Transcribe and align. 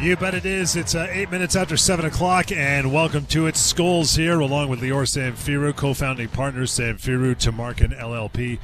You 0.00 0.16
bet 0.16 0.34
it 0.34 0.46
is. 0.46 0.76
It's 0.76 0.94
uh, 0.94 1.08
eight 1.10 1.28
minutes 1.28 1.56
after 1.56 1.76
seven 1.76 2.04
o'clock, 2.04 2.52
and 2.52 2.92
welcome 2.92 3.26
to 3.26 3.48
it. 3.48 3.56
Scholes 3.56 4.16
here, 4.16 4.38
along 4.38 4.68
with 4.68 4.80
Lior 4.80 5.02
Samfiru, 5.02 5.74
co-founding 5.74 6.28
partner 6.28 6.62
Samfiru 6.62 7.34
Tamarkin 7.34 7.98
LLP, 7.98 8.60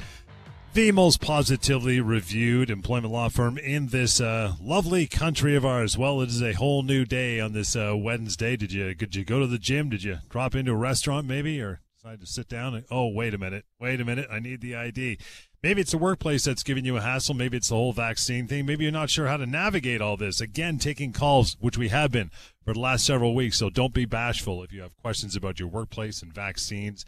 the 0.73 0.93
most 0.93 1.19
positively 1.19 1.99
reviewed 1.99 2.69
employment 2.69 3.11
law 3.11 3.27
firm 3.27 3.57
in 3.57 3.87
this 3.87 4.21
uh, 4.21 4.53
lovely 4.61 5.07
country 5.07 5.57
of 5.57 5.65
ours. 5.65 5.97
Well, 5.97 6.21
it 6.21 6.29
is 6.29 6.41
a 6.41 6.53
whole 6.53 6.83
new 6.83 7.03
day 7.03 7.41
on 7.41 7.51
this 7.51 7.75
uh, 7.75 7.93
Wednesday. 7.97 8.55
Did 8.55 8.71
you 8.71 8.95
did 8.95 9.13
you 9.13 9.25
go 9.25 9.41
to 9.41 9.47
the 9.47 9.59
gym? 9.59 9.89
Did 9.89 10.03
you 10.03 10.19
drop 10.29 10.55
into 10.55 10.71
a 10.71 10.77
restaurant 10.77 11.27
maybe, 11.27 11.59
or 11.59 11.81
decide 11.97 12.21
to 12.21 12.27
sit 12.27 12.47
down? 12.47 12.75
And, 12.75 12.85
oh, 12.89 13.09
wait 13.09 13.33
a 13.33 13.37
minute, 13.37 13.65
wait 13.77 13.99
a 13.99 14.05
minute, 14.05 14.29
I 14.31 14.39
need 14.39 14.61
the 14.61 14.77
ID. 14.77 15.17
Maybe 15.65 15.81
it's 15.81 15.93
the 15.93 15.97
workplace 15.97 16.43
that's 16.43 16.61
giving 16.61 16.85
you 16.85 16.95
a 16.95 17.01
hassle. 17.01 17.33
Maybe 17.33 17.57
it's 17.57 17.69
the 17.69 17.75
whole 17.75 17.91
vaccine 17.91 18.45
thing. 18.45 18.67
Maybe 18.67 18.83
you're 18.83 18.91
not 18.91 19.09
sure 19.09 19.25
how 19.25 19.37
to 19.37 19.47
navigate 19.47 19.99
all 19.99 20.15
this. 20.15 20.39
Again, 20.39 20.77
taking 20.77 21.11
calls, 21.11 21.57
which 21.59 21.75
we 21.75 21.89
have 21.89 22.11
been 22.11 22.29
for 22.63 22.75
the 22.75 22.79
last 22.79 23.03
several 23.03 23.33
weeks. 23.33 23.57
So 23.57 23.71
don't 23.71 23.91
be 23.91 24.05
bashful 24.05 24.61
if 24.61 24.71
you 24.71 24.83
have 24.83 24.95
questions 24.97 25.35
about 25.35 25.59
your 25.59 25.67
workplace 25.67 26.21
and 26.21 26.31
vaccines 26.31 27.03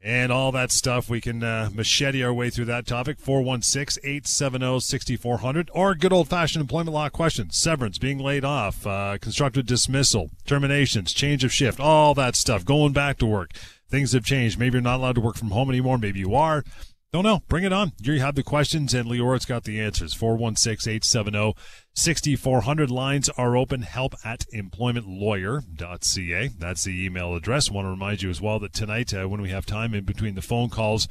and 0.00 0.32
all 0.32 0.50
that 0.52 0.70
stuff. 0.70 1.10
We 1.10 1.20
can 1.20 1.42
uh, 1.42 1.68
machete 1.70 2.24
our 2.24 2.32
way 2.32 2.48
through 2.48 2.64
that 2.64 2.86
topic. 2.86 3.18
416 3.18 4.02
870 4.02 4.80
6400 4.80 5.70
or 5.74 5.94
good 5.94 6.14
old 6.14 6.30
fashioned 6.30 6.62
employment 6.62 6.94
law 6.94 7.10
questions 7.10 7.58
severance, 7.58 7.98
being 7.98 8.18
laid 8.18 8.42
off, 8.42 8.86
uh, 8.86 9.18
constructive 9.20 9.66
dismissal, 9.66 10.30
terminations, 10.46 11.12
change 11.12 11.44
of 11.44 11.52
shift, 11.52 11.78
all 11.78 12.14
that 12.14 12.36
stuff, 12.36 12.64
going 12.64 12.94
back 12.94 13.18
to 13.18 13.26
work. 13.26 13.52
Things 13.90 14.12
have 14.12 14.24
changed. 14.24 14.58
Maybe 14.58 14.76
you're 14.76 14.80
not 14.80 14.96
allowed 14.96 15.16
to 15.16 15.20
work 15.20 15.36
from 15.36 15.50
home 15.50 15.68
anymore. 15.68 15.98
Maybe 15.98 16.20
you 16.20 16.34
are. 16.34 16.64
Don't 17.12 17.24
know. 17.24 17.42
Bring 17.46 17.64
it 17.64 17.74
on. 17.74 17.92
You 18.00 18.18
have 18.20 18.36
the 18.36 18.42
questions, 18.42 18.94
and 18.94 19.06
Lior's 19.06 19.44
got 19.44 19.64
the 19.64 19.78
answers. 19.78 20.14
416 20.14 20.90
870 20.90 21.54
6400 21.92 22.90
lines 22.90 23.28
are 23.36 23.54
open. 23.54 23.82
Help 23.82 24.14
at 24.24 24.46
employmentlawyer.ca. 24.54 26.48
That's 26.58 26.84
the 26.84 27.04
email 27.04 27.34
address. 27.34 27.70
want 27.70 27.84
to 27.84 27.90
remind 27.90 28.22
you 28.22 28.30
as 28.30 28.40
well 28.40 28.58
that 28.60 28.72
tonight, 28.72 29.12
uh, 29.12 29.28
when 29.28 29.42
we 29.42 29.50
have 29.50 29.66
time 29.66 29.92
in 29.92 30.04
between 30.04 30.36
the 30.36 30.40
phone 30.40 30.70
calls, 30.70 31.06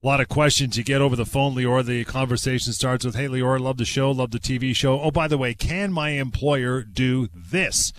a 0.00 0.06
lot 0.06 0.20
of 0.20 0.28
questions 0.28 0.78
you 0.78 0.84
get 0.84 1.00
over 1.00 1.16
the 1.16 1.26
phone, 1.26 1.56
Lior. 1.56 1.84
The 1.84 2.04
conversation 2.04 2.72
starts 2.72 3.04
with, 3.04 3.16
Hey, 3.16 3.26
Lior, 3.26 3.58
love 3.58 3.78
the 3.78 3.84
show, 3.84 4.12
love 4.12 4.30
the 4.30 4.38
TV 4.38 4.76
show. 4.76 5.00
Oh, 5.00 5.10
by 5.10 5.26
the 5.26 5.38
way, 5.38 5.54
can 5.54 5.92
my 5.92 6.10
employer 6.10 6.82
do 6.82 7.26
this? 7.34 7.92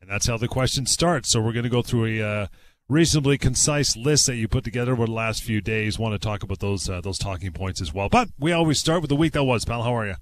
And 0.00 0.10
that's 0.10 0.26
how 0.26 0.38
the 0.38 0.48
question 0.48 0.86
starts. 0.86 1.28
So 1.28 1.40
we're 1.40 1.52
going 1.52 1.62
to 1.62 1.70
go 1.70 1.82
through 1.82 2.20
a. 2.20 2.20
Uh, 2.20 2.46
reasonably 2.88 3.38
concise 3.38 3.96
list 3.96 4.26
that 4.26 4.36
you 4.36 4.48
put 4.48 4.64
together 4.64 4.92
over 4.92 5.06
the 5.06 5.12
last 5.12 5.42
few 5.42 5.60
days. 5.60 5.98
Want 5.98 6.14
to 6.14 6.18
talk 6.18 6.42
about 6.42 6.60
those 6.60 6.88
uh, 6.88 7.00
those 7.00 7.18
talking 7.18 7.52
points 7.52 7.80
as 7.80 7.92
well. 7.94 8.08
But 8.08 8.28
we 8.38 8.52
always 8.52 8.78
start 8.78 9.00
with 9.00 9.08
the 9.08 9.16
week 9.16 9.32
that 9.32 9.44
was. 9.44 9.64
Pal, 9.64 9.82
how 9.82 9.96
are 9.96 10.06
you? 10.06 10.14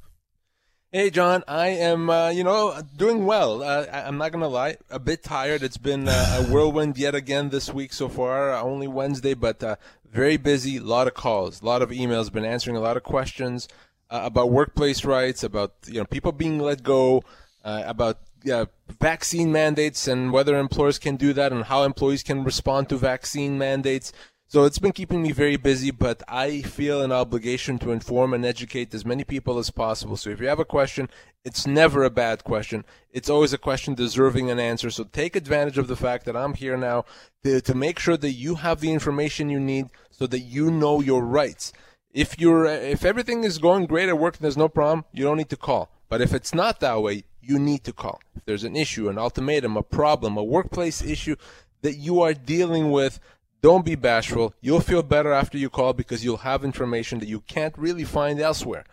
Hey, 0.91 1.09
John. 1.09 1.43
I 1.49 1.69
am, 1.69 2.11
uh, 2.11 2.29
you 2.29 2.45
know, 2.45 2.79
doing 2.97 3.25
well. 3.25 3.63
Uh, 3.63 3.87
I, 3.91 4.01
am 4.09 4.19
not 4.19 4.33
gonna 4.33 4.49
lie, 4.49 4.77
a 4.91 4.99
bit 4.99 5.23
tired. 5.23 5.63
It's 5.63 5.79
been 5.79 6.07
uh, 6.07 6.41
a 6.41 6.53
whirlwind 6.53 6.99
yet 6.99 7.15
again 7.15 7.49
this 7.49 7.73
week 7.73 7.93
so 7.93 8.09
far. 8.09 8.53
Only 8.53 8.89
Wednesday, 8.89 9.35
but 9.35 9.63
uh, 9.65 9.77
very 10.11 10.37
busy. 10.37 10.77
A 10.77 10.83
lot 10.83 11.07
of 11.07 11.15
calls, 11.15 11.63
a 11.63 11.65
lot 11.65 11.83
of 11.83 11.91
emails. 11.91 12.31
Been 12.31 12.45
answering 12.45 12.77
a 12.77 12.81
lot 12.81 12.97
of 12.97 13.03
questions 13.03 13.69
uh, 14.11 14.21
about 14.25 14.51
workplace 14.51 15.05
rights, 15.05 15.43
about 15.43 15.73
you 15.87 15.95
know 15.95 16.05
people 16.05 16.31
being 16.31 16.59
let 16.59 16.83
go, 16.83 17.23
about 17.65 18.19
uh, 18.51 18.67
vaccine 19.01 19.53
mandates 19.53 20.07
and 20.09 20.33
whether 20.33 20.59
employers 20.59 20.99
can 20.99 21.17
do 21.17 21.33
that 21.33 21.53
and 21.53 21.65
how 21.65 21.83
employees 21.83 22.23
can 22.23 22.45
respond 22.45 22.89
to 22.89 22.97
vaccine 22.97 23.59
mandates. 23.59 24.13
So 24.47 24.65
it's 24.65 24.79
been 24.79 24.93
keeping 24.93 25.23
me 25.23 25.33
very 25.33 25.57
busy, 25.57 25.91
but 25.91 26.23
I 26.29 26.61
feel 26.61 27.01
an 27.01 27.11
obligation 27.11 27.79
to 27.79 27.91
inform 27.91 28.35
and 28.35 28.45
educate 28.45 28.93
as 28.93 29.07
many 29.07 29.25
people 29.25 29.59
as 29.59 29.71
possible. 29.71 30.17
So 30.19 30.29
if 30.29 30.43
you 30.43 30.49
have 30.49 30.59
a 30.59 30.67
question, 30.67 31.09
it's 31.43 31.67
never 31.67 32.05
a 32.05 32.11
bad 32.11 32.45
question. 32.45 32.85
It's 33.11 33.31
always 33.31 33.55
a 33.55 33.59
question 33.59 33.95
deserving 33.95 34.51
an 34.51 34.61
answer. 34.61 34.91
So 34.91 35.05
take 35.05 35.37
advantage 35.37 35.79
of 35.79 35.89
the 35.89 35.97
fact 35.97 36.27
that 36.27 36.37
I'm 36.37 36.53
here 36.53 36.77
now 36.77 37.07
to, 37.45 37.63
to 37.63 37.75
make 37.75 37.99
sure 37.99 38.19
that 38.19 38.33
you 38.33 38.57
have 38.57 38.81
the 38.81 38.93
information 38.93 39.49
you 39.49 39.59
need 39.59 39.87
so 40.11 40.27
that 40.27 40.41
you 40.41 40.71
know 40.71 41.01
your 41.01 41.25
rights. 41.25 41.73
If 42.13 42.39
you're, 42.39 42.67
if 42.67 43.07
everything 43.07 43.45
is 43.45 43.57
going 43.57 43.87
great 43.87 44.11
at 44.11 44.19
work 44.19 44.35
and 44.35 44.45
there's 44.45 44.59
no 44.59 44.69
problem, 44.69 45.07
you 45.13 45.25
don't 45.25 45.39
need 45.39 45.49
to 45.49 45.57
call. 45.57 45.91
But 46.11 46.21
if 46.21 46.35
it's 46.35 46.55
not 46.55 46.81
that 46.81 47.01
way, 47.01 47.25
you 47.43 47.59
need 47.59 47.85
to 47.85 47.93
call. 47.93 48.21
If 48.35 48.45
there's 48.45 48.65
an 48.65 48.77
issue, 48.77 49.09
an 49.09 49.19
ultimatum, 49.19 49.77
a 49.77 49.83
problem, 49.83 50.37
a 50.37 50.45
workplace 50.45 51.03
issue 51.03 51.37
that 51.83 51.97
you 51.97 52.21
are 52.21 52.35
dealing 52.35 52.91
with, 52.91 53.21
don't 53.61 53.85
be 53.85 53.95
bashful. 53.95 54.55
You'll 54.61 54.81
feel 54.81 55.03
better 55.03 55.33
after 55.33 55.59
you 55.59 55.71
call 55.71 55.93
because 55.93 56.25
you'll 56.25 56.39
have 56.39 56.65
information 56.65 57.19
that 57.21 57.29
you 57.29 57.41
can't 57.41 57.77
really 57.79 58.05
find 58.05 58.41
elsewhere. 58.41 58.85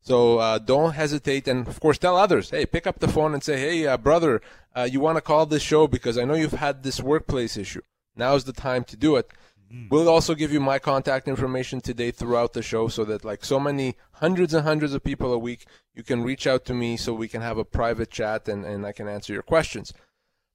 So 0.00 0.38
uh, 0.38 0.58
don't 0.58 0.92
hesitate, 0.92 1.48
and 1.48 1.66
of 1.66 1.80
course, 1.80 1.98
tell 1.98 2.16
others. 2.16 2.50
Hey, 2.50 2.64
pick 2.66 2.86
up 2.86 2.98
the 2.98 3.08
phone 3.08 3.34
and 3.34 3.42
say, 3.42 3.58
"Hey, 3.58 3.86
uh, 3.86 3.96
brother, 3.96 4.40
uh, 4.74 4.88
you 4.90 5.00
want 5.00 5.16
to 5.16 5.22
call 5.22 5.44
this 5.44 5.62
show 5.62 5.86
because 5.86 6.16
I 6.16 6.24
know 6.24 6.34
you've 6.34 6.52
had 6.52 6.82
this 6.82 7.00
workplace 7.00 7.56
issue. 7.56 7.82
Now's 8.16 8.44
the 8.44 8.52
time 8.52 8.84
to 8.84 8.96
do 8.96 9.16
it." 9.16 9.30
Mm. 9.72 9.90
We'll 9.90 10.08
also 10.08 10.34
give 10.34 10.52
you 10.52 10.60
my 10.60 10.78
contact 10.78 11.28
information 11.28 11.80
today 11.80 12.10
throughout 12.10 12.52
the 12.52 12.62
show 12.62 12.88
so 12.88 13.04
that, 13.04 13.24
like 13.24 13.44
so 13.44 13.60
many 13.60 13.96
hundreds 14.12 14.54
and 14.54 14.64
hundreds 14.64 14.94
of 14.94 15.04
people 15.04 15.32
a 15.32 15.38
week, 15.38 15.66
you 15.94 16.02
can 16.02 16.22
reach 16.22 16.46
out 16.46 16.64
to 16.66 16.74
me 16.74 16.96
so 16.96 17.12
we 17.12 17.28
can 17.28 17.42
have 17.42 17.58
a 17.58 17.64
private 17.64 18.10
chat 18.10 18.48
and, 18.48 18.64
and 18.64 18.86
I 18.86 18.92
can 18.92 19.08
answer 19.08 19.32
your 19.32 19.42
questions. 19.42 19.92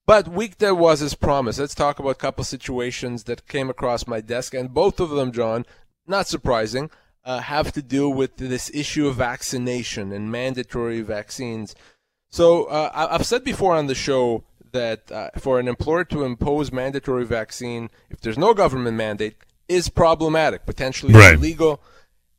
But 0.06 0.28
week 0.28 0.57
there 0.57 0.75
was 0.75 1.02
as 1.02 1.16
promised. 1.16 1.59
Let's 1.59 1.75
talk 1.75 2.00
about 2.00 2.09
a 2.09 2.16
couple 2.16 2.44
situations 2.44 3.23
that 3.23 3.47
came 3.47 3.69
across 3.69 4.07
my 4.07 4.19
desk, 4.19 4.53
and 4.53 4.73
both 4.73 5.00
of 5.00 5.12
them, 5.12 5.31
John, 5.31 5.66
not 6.06 6.28
surprising, 6.28 6.90
uh, 7.23 7.40
have 7.40 7.72
to 7.73 7.81
do 7.81 8.09
with 8.09 8.35
this 8.35 8.69
issue 8.73 9.07
of 9.07 9.16
vaccination 9.16 10.12
and 10.12 10.29
mandatory 10.29 11.02
vaccines. 11.02 11.73
So 12.31 12.66
uh, 12.66 13.07
I've 13.12 13.25
said 13.25 13.44
before 13.44 13.75
on 13.75 13.88
the 13.88 13.96
show 13.96 14.44
that 14.73 15.11
uh, 15.11 15.29
for 15.38 15.59
an 15.59 15.67
employer 15.67 16.03
to 16.06 16.23
impose 16.23 16.72
mandatory 16.72 17.25
vaccine, 17.25 17.89
if 18.09 18.19
there's 18.22 18.38
no 18.38 18.53
government 18.53 18.97
mandate, 18.97 19.38
is 19.67 19.89
problematic, 19.89 20.66
potentially 20.66 21.13
right. 21.13 21.35
illegal. 21.35 21.81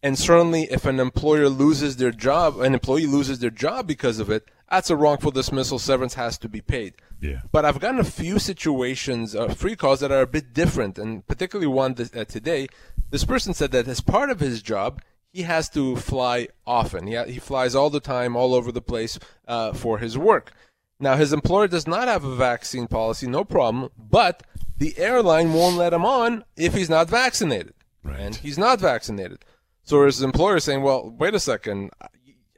And 0.02 0.18
certainly, 0.18 0.64
if 0.64 0.84
an 0.84 1.00
employer 1.00 1.48
loses 1.48 1.96
their 1.96 2.10
job, 2.10 2.60
an 2.60 2.74
employee 2.74 3.06
loses 3.06 3.38
their 3.38 3.50
job 3.50 3.86
because 3.86 4.18
of 4.18 4.30
it, 4.30 4.44
that's 4.70 4.90
a 4.90 4.96
wrongful 4.96 5.30
dismissal. 5.30 5.78
Severance 5.78 6.14
has 6.14 6.36
to 6.38 6.48
be 6.48 6.60
paid. 6.60 6.94
Yeah. 7.20 7.40
But 7.52 7.64
I've 7.64 7.80
gotten 7.80 8.00
a 8.00 8.04
few 8.04 8.38
situations, 8.38 9.34
uh, 9.34 9.48
free 9.48 9.76
calls 9.76 10.00
that 10.00 10.12
are 10.12 10.20
a 10.20 10.26
bit 10.26 10.52
different, 10.52 10.98
and 10.98 11.26
particularly 11.26 11.68
one 11.68 11.94
th- 11.94 12.14
uh, 12.14 12.24
today. 12.24 12.68
This 13.10 13.24
person 13.24 13.54
said 13.54 13.70
that 13.72 13.88
as 13.88 14.00
part 14.00 14.30
of 14.30 14.40
his 14.40 14.60
job, 14.60 15.00
he 15.32 15.42
has 15.42 15.68
to 15.70 15.96
fly 15.96 16.48
often. 16.66 17.06
He, 17.06 17.14
ha- 17.14 17.24
he 17.24 17.38
flies 17.38 17.74
all 17.74 17.88
the 17.88 18.00
time, 18.00 18.36
all 18.36 18.54
over 18.54 18.70
the 18.70 18.82
place 18.82 19.18
uh, 19.48 19.72
for 19.72 19.98
his 19.98 20.18
work. 20.18 20.52
Now, 21.00 21.16
his 21.16 21.32
employer 21.32 21.68
does 21.68 21.86
not 21.86 22.08
have 22.08 22.24
a 22.24 22.36
vaccine 22.36 22.86
policy, 22.86 23.26
no 23.26 23.44
problem, 23.44 23.90
but 23.98 24.42
the 24.78 24.96
airline 24.96 25.52
won't 25.52 25.76
let 25.76 25.92
him 25.92 26.04
on 26.04 26.44
if 26.56 26.74
he's 26.74 26.90
not 26.90 27.08
vaccinated. 27.08 27.74
Right. 28.02 28.20
And 28.20 28.36
he's 28.36 28.58
not 28.58 28.80
vaccinated. 28.80 29.44
So 29.82 30.04
his 30.06 30.22
employer 30.22 30.56
is 30.56 30.64
saying, 30.64 30.82
well, 30.82 31.14
wait 31.18 31.34
a 31.34 31.40
second, 31.40 31.90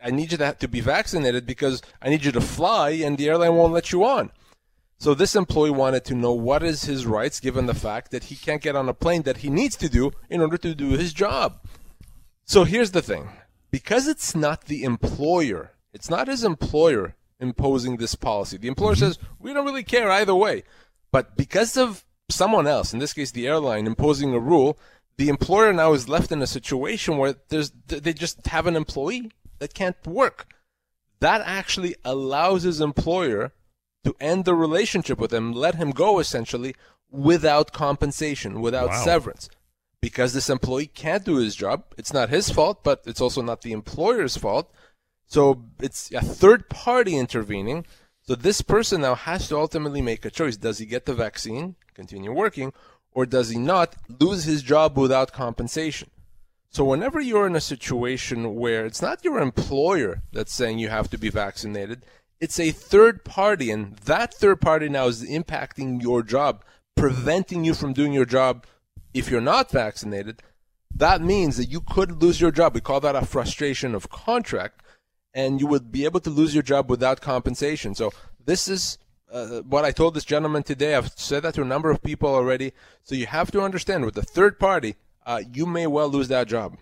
I 0.03 0.11
need 0.11 0.33
you 0.33 0.39
to, 0.39 0.57
to 0.61 0.69
be 0.69 0.81
vaccinated 0.81 1.47
because 1.47 1.83
I 2.01 2.09
need 2.09 2.25
you 2.25 2.33
to 2.33 2.41
fly 2.41 2.91
and 2.91 3.19
the 3.19 3.29
airline 3.29 3.55
won't 3.55 3.73
let 3.73 3.91
you 3.91 4.05
on. 4.05 4.31
So 4.99 5.13
this 5.13 5.35
employee 5.35 5.71
wanted 5.71 6.05
to 6.07 6.15
know 6.15 6.33
what 6.33 6.63
is 6.63 6.85
his 6.85 7.05
rights 7.05 7.41
given 7.41 7.67
the 7.67 7.75
fact 7.75 8.13
that 8.13 8.25
he 8.25 8.37
can't 8.37 8.63
get 8.63 8.77
on 8.77 8.89
a 8.89 8.95
plane 8.95 9.23
that 9.23 9.39
he 9.39 9.51
needs 9.51 9.77
to 9.77 9.89
do 9.89 10.13
in 10.31 10.41
order 10.41 10.57
to 10.59 10.75
do 10.75 10.91
his 10.91 11.13
job. 11.13 11.61
So 12.45 12.65
here's 12.65 12.93
the 12.93 13.03
thing. 13.03 13.29
Because 13.73 14.07
it's 14.07 14.37
not 14.37 14.67
the 14.67 14.85
employer, 14.85 15.73
it's 15.93 16.09
not 16.09 16.29
his 16.29 16.45
employer 16.45 17.16
imposing 17.41 17.97
this 17.97 18.15
policy. 18.15 18.57
The 18.57 18.69
employer 18.69 18.95
mm-hmm. 18.95 19.05
says, 19.05 19.19
we 19.39 19.53
don't 19.53 19.65
really 19.65 19.83
care 19.83 20.11
either 20.11 20.35
way. 20.35 20.63
But 21.13 21.37
because 21.37 21.77
of 21.77 22.05
someone 22.29 22.67
else, 22.67 22.93
in 22.93 22.99
this 22.99 23.13
case 23.13 23.31
the 23.31 23.47
airline, 23.47 23.87
imposing 23.87 24.35
a 24.35 24.39
rule, 24.39 24.79
the 25.17 25.29
employer 25.29 25.73
now 25.73 25.93
is 25.93 26.09
left 26.09 26.33
in 26.33 26.43
a 26.43 26.47
situation 26.47 27.17
where 27.17 27.37
there's, 27.49 27.73
they 27.87 28.13
just 28.13 28.47
have 28.47 28.67
an 28.67 28.77
employee 28.77 29.31
that 29.59 29.75
can't 29.75 29.97
work. 30.07 30.47
That 31.21 31.41
actually 31.45 31.97
allows 32.05 32.65
his 32.65 32.81
employer 32.81 33.53
to 34.05 34.15
end 34.21 34.45
the 34.45 34.55
relationship 34.55 35.19
with 35.19 35.33
him, 35.33 35.53
let 35.53 35.77
him 35.77 35.91
go 35.91 36.19
essentially 36.19 36.75
without 37.11 37.73
compensation, 37.73 38.61
without 38.61 38.91
wow. 38.91 39.05
severance. 39.05 39.49
Because 40.03 40.35
this 40.35 40.51
employee 40.51 40.87
can't 40.87 41.25
do 41.25 41.37
his 41.37 41.57
job. 41.57 41.85
It's 41.97 42.13
not 42.13 42.29
his 42.29 42.51
fault, 42.51 42.85
but 42.85 43.03
it's 43.07 43.21
also 43.21 43.41
not 43.41 43.63
the 43.63 43.73
employer's 43.73 44.37
fault. 44.37 44.73
So 45.27 45.65
it's 45.81 46.13
a 46.13 46.21
third 46.21 46.69
party 46.69 47.17
intervening. 47.17 47.85
So 48.23 48.35
this 48.35 48.63
person 48.63 49.03
now 49.03 49.15
has 49.15 49.49
to 49.49 49.57
ultimately 49.57 50.01
make 50.01 50.25
a 50.25 50.31
choice. 50.31 50.57
Does 50.57 50.79
he 50.79 50.87
get 50.87 51.07
the 51.07 51.15
vaccine, 51.15 51.77
continue 51.95 52.33
working, 52.33 52.73
or 53.13 53.27
does 53.27 53.51
he 53.51 53.59
not 53.59 53.97
lose 54.21 54.45
his 54.45 54.63
job 54.63 54.97
without 54.99 55.33
compensation? 55.33 56.11
So 56.71 56.85
whenever 56.85 57.21
you're 57.21 57.47
in 57.47 57.57
a 57.57 57.61
situation 57.61 58.55
where 58.55 58.85
it's 58.85 59.01
not 59.01 59.25
your 59.25 59.39
employer 59.39 60.23
that's 60.33 60.53
saying 60.53 60.79
you 60.79 60.89
have 60.91 61.09
to 61.11 61.19
be 61.19 61.31
vaccinated, 61.31 62.05
it's 62.41 62.61
a 62.61 62.71
third 62.71 63.25
party, 63.25 63.71
and 63.71 63.97
that 64.05 64.35
third 64.35 64.61
party 64.61 64.89
now 64.89 65.07
is 65.07 65.25
impacting 65.25 66.03
your 66.03 66.23
job, 66.23 66.63
preventing 66.95 67.65
you 67.65 67.73
from 67.73 67.95
doing 67.95 68.13
your 68.13 68.27
job 68.27 68.67
if 69.15 69.31
you're 69.31 69.41
not 69.41 69.71
vaccinated. 69.71 70.43
That 70.95 71.23
means 71.23 71.57
that 71.57 71.71
you 71.71 71.81
could 71.81 72.23
lose 72.23 72.41
your 72.41 72.51
job. 72.51 72.75
We 72.75 72.81
call 72.83 73.01
that 73.01 73.17
a 73.17 73.25
frustration 73.25 73.95
of 73.95 74.11
contract 74.11 74.83
and 75.37 75.61
you 75.61 75.67
would 75.67 75.93
be 75.93 76.07
able 76.07 76.19
to 76.19 76.31
lose 76.31 76.55
your 76.55 76.63
job 76.63 76.91
without 76.91 77.21
compensation. 77.21 77.95
So 77.95 78.13
this 78.45 78.67
is 78.67 78.99
uh, 79.31 79.61
what 79.61 79.85
I 79.85 79.93
told 79.93 80.15
this 80.15 80.25
gentleman 80.25 80.63
today. 80.63 80.95
I've 80.95 81.13
said 81.15 81.43
that 81.43 81.55
to 81.55 81.63
a 81.63 81.67
number 81.67 81.91
of 81.91 82.03
people 82.03 82.35
already. 82.35 82.73
So 83.03 83.15
you 83.15 83.27
have 83.27 83.51
to 83.51 83.61
understand 83.61 84.07
with 84.07 84.15
the 84.15 84.23
third 84.23 84.59
party, 84.59 84.97
uh, 85.27 85.43
you 85.53 85.67
may 85.67 85.87
well 85.87 86.09
lose 86.09 86.29
that 86.29 86.49
job. 86.49 86.79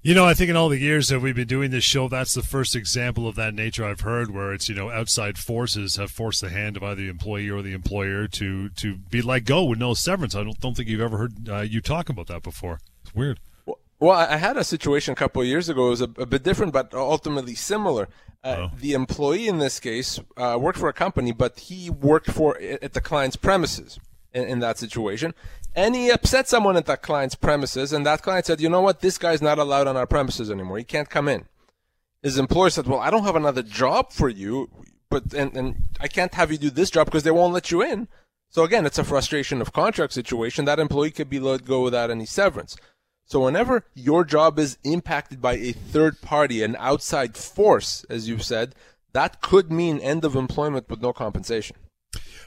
You 0.00 0.14
know, 0.14 0.24
I 0.24 0.32
think 0.32 0.48
in 0.48 0.56
all 0.56 0.68
the 0.70 0.78
years 0.78 1.08
that 1.08 1.20
we've 1.20 1.34
been 1.34 1.48
doing 1.48 1.70
this 1.70 1.84
show, 1.84 2.08
that's 2.08 2.32
the 2.32 2.42
first 2.42 2.74
example 2.74 3.28
of 3.28 3.34
that 3.34 3.52
nature 3.52 3.84
I've 3.84 4.00
heard, 4.00 4.30
where 4.30 4.52
it's 4.54 4.68
you 4.68 4.74
know 4.74 4.90
outside 4.90 5.36
forces 5.36 5.96
have 5.96 6.12
forced 6.12 6.40
the 6.40 6.50
hand 6.50 6.76
of 6.76 6.84
either 6.84 7.02
the 7.02 7.08
employee 7.08 7.50
or 7.50 7.62
the 7.62 7.72
employer 7.72 8.28
to 8.28 8.68
to 8.70 8.96
be 9.10 9.20
let 9.20 9.44
go 9.44 9.64
with 9.64 9.80
no 9.80 9.94
severance. 9.94 10.36
I 10.36 10.44
don't 10.44 10.58
don't 10.60 10.76
think 10.76 10.88
you've 10.88 11.00
ever 11.00 11.18
heard 11.18 11.48
uh, 11.48 11.60
you 11.60 11.80
talk 11.80 12.08
about 12.08 12.28
that 12.28 12.44
before. 12.44 12.78
It's 13.02 13.14
weird. 13.14 13.40
Well, 14.00 14.16
I 14.16 14.36
had 14.36 14.56
a 14.56 14.62
situation 14.62 15.12
a 15.12 15.16
couple 15.16 15.42
of 15.42 15.48
years 15.48 15.68
ago. 15.68 15.88
It 15.88 15.90
was 15.90 16.00
a, 16.00 16.10
a 16.18 16.26
bit 16.26 16.44
different, 16.44 16.72
but 16.72 16.94
ultimately 16.94 17.56
similar. 17.56 18.08
Uh, 18.44 18.68
oh. 18.70 18.70
The 18.76 18.92
employee 18.92 19.48
in 19.48 19.58
this 19.58 19.80
case 19.80 20.20
uh, 20.36 20.56
worked 20.60 20.78
for 20.78 20.88
a 20.88 20.92
company, 20.92 21.32
but 21.32 21.58
he 21.58 21.90
worked 21.90 22.30
for 22.30 22.56
at 22.60 22.92
the 22.92 23.00
client's 23.00 23.34
premises 23.34 23.98
in, 24.32 24.44
in, 24.44 24.58
that 24.60 24.78
situation, 24.78 25.34
and 25.74 25.96
he 25.96 26.10
upset 26.10 26.48
someone 26.48 26.76
at 26.76 26.86
that 26.86 27.02
client's 27.02 27.34
premises, 27.34 27.92
and 27.92 28.06
that 28.06 28.22
client 28.22 28.46
said, 28.46 28.60
"You 28.60 28.68
know 28.68 28.80
what? 28.80 29.00
This 29.00 29.18
guy's 29.18 29.42
not 29.42 29.58
allowed 29.58 29.88
on 29.88 29.96
our 29.96 30.06
premises 30.06 30.48
anymore. 30.48 30.78
He 30.78 30.84
can't 30.84 31.10
come 31.10 31.26
in." 31.26 31.46
His 32.22 32.38
employer 32.38 32.70
said, 32.70 32.86
"Well, 32.86 33.00
I 33.00 33.10
don't 33.10 33.24
have 33.24 33.34
another 33.34 33.62
job 33.62 34.12
for 34.12 34.28
you, 34.28 34.70
but 35.10 35.34
and, 35.34 35.56
and 35.56 35.88
I 36.00 36.06
can't 36.06 36.34
have 36.34 36.52
you 36.52 36.58
do 36.58 36.70
this 36.70 36.90
job 36.90 37.06
because 37.06 37.24
they 37.24 37.32
won't 37.32 37.52
let 37.54 37.72
you 37.72 37.82
in." 37.82 38.06
So 38.50 38.62
again, 38.62 38.86
it's 38.86 38.98
a 38.98 39.04
frustration 39.04 39.60
of 39.60 39.72
contract 39.72 40.12
situation. 40.12 40.64
That 40.64 40.78
employee 40.78 41.10
could 41.10 41.28
be 41.28 41.40
let 41.40 41.64
go 41.64 41.82
without 41.82 42.10
any 42.12 42.24
severance. 42.24 42.76
So 43.28 43.44
whenever 43.44 43.84
your 43.94 44.24
job 44.24 44.58
is 44.58 44.78
impacted 44.84 45.42
by 45.42 45.56
a 45.56 45.72
third 45.72 46.22
party, 46.22 46.62
an 46.62 46.76
outside 46.78 47.36
force, 47.36 48.06
as 48.08 48.26
you've 48.26 48.42
said, 48.42 48.74
that 49.12 49.42
could 49.42 49.70
mean 49.70 49.98
end 49.98 50.24
of 50.24 50.34
employment 50.34 50.88
with 50.88 51.02
no 51.02 51.12
compensation. 51.12 51.76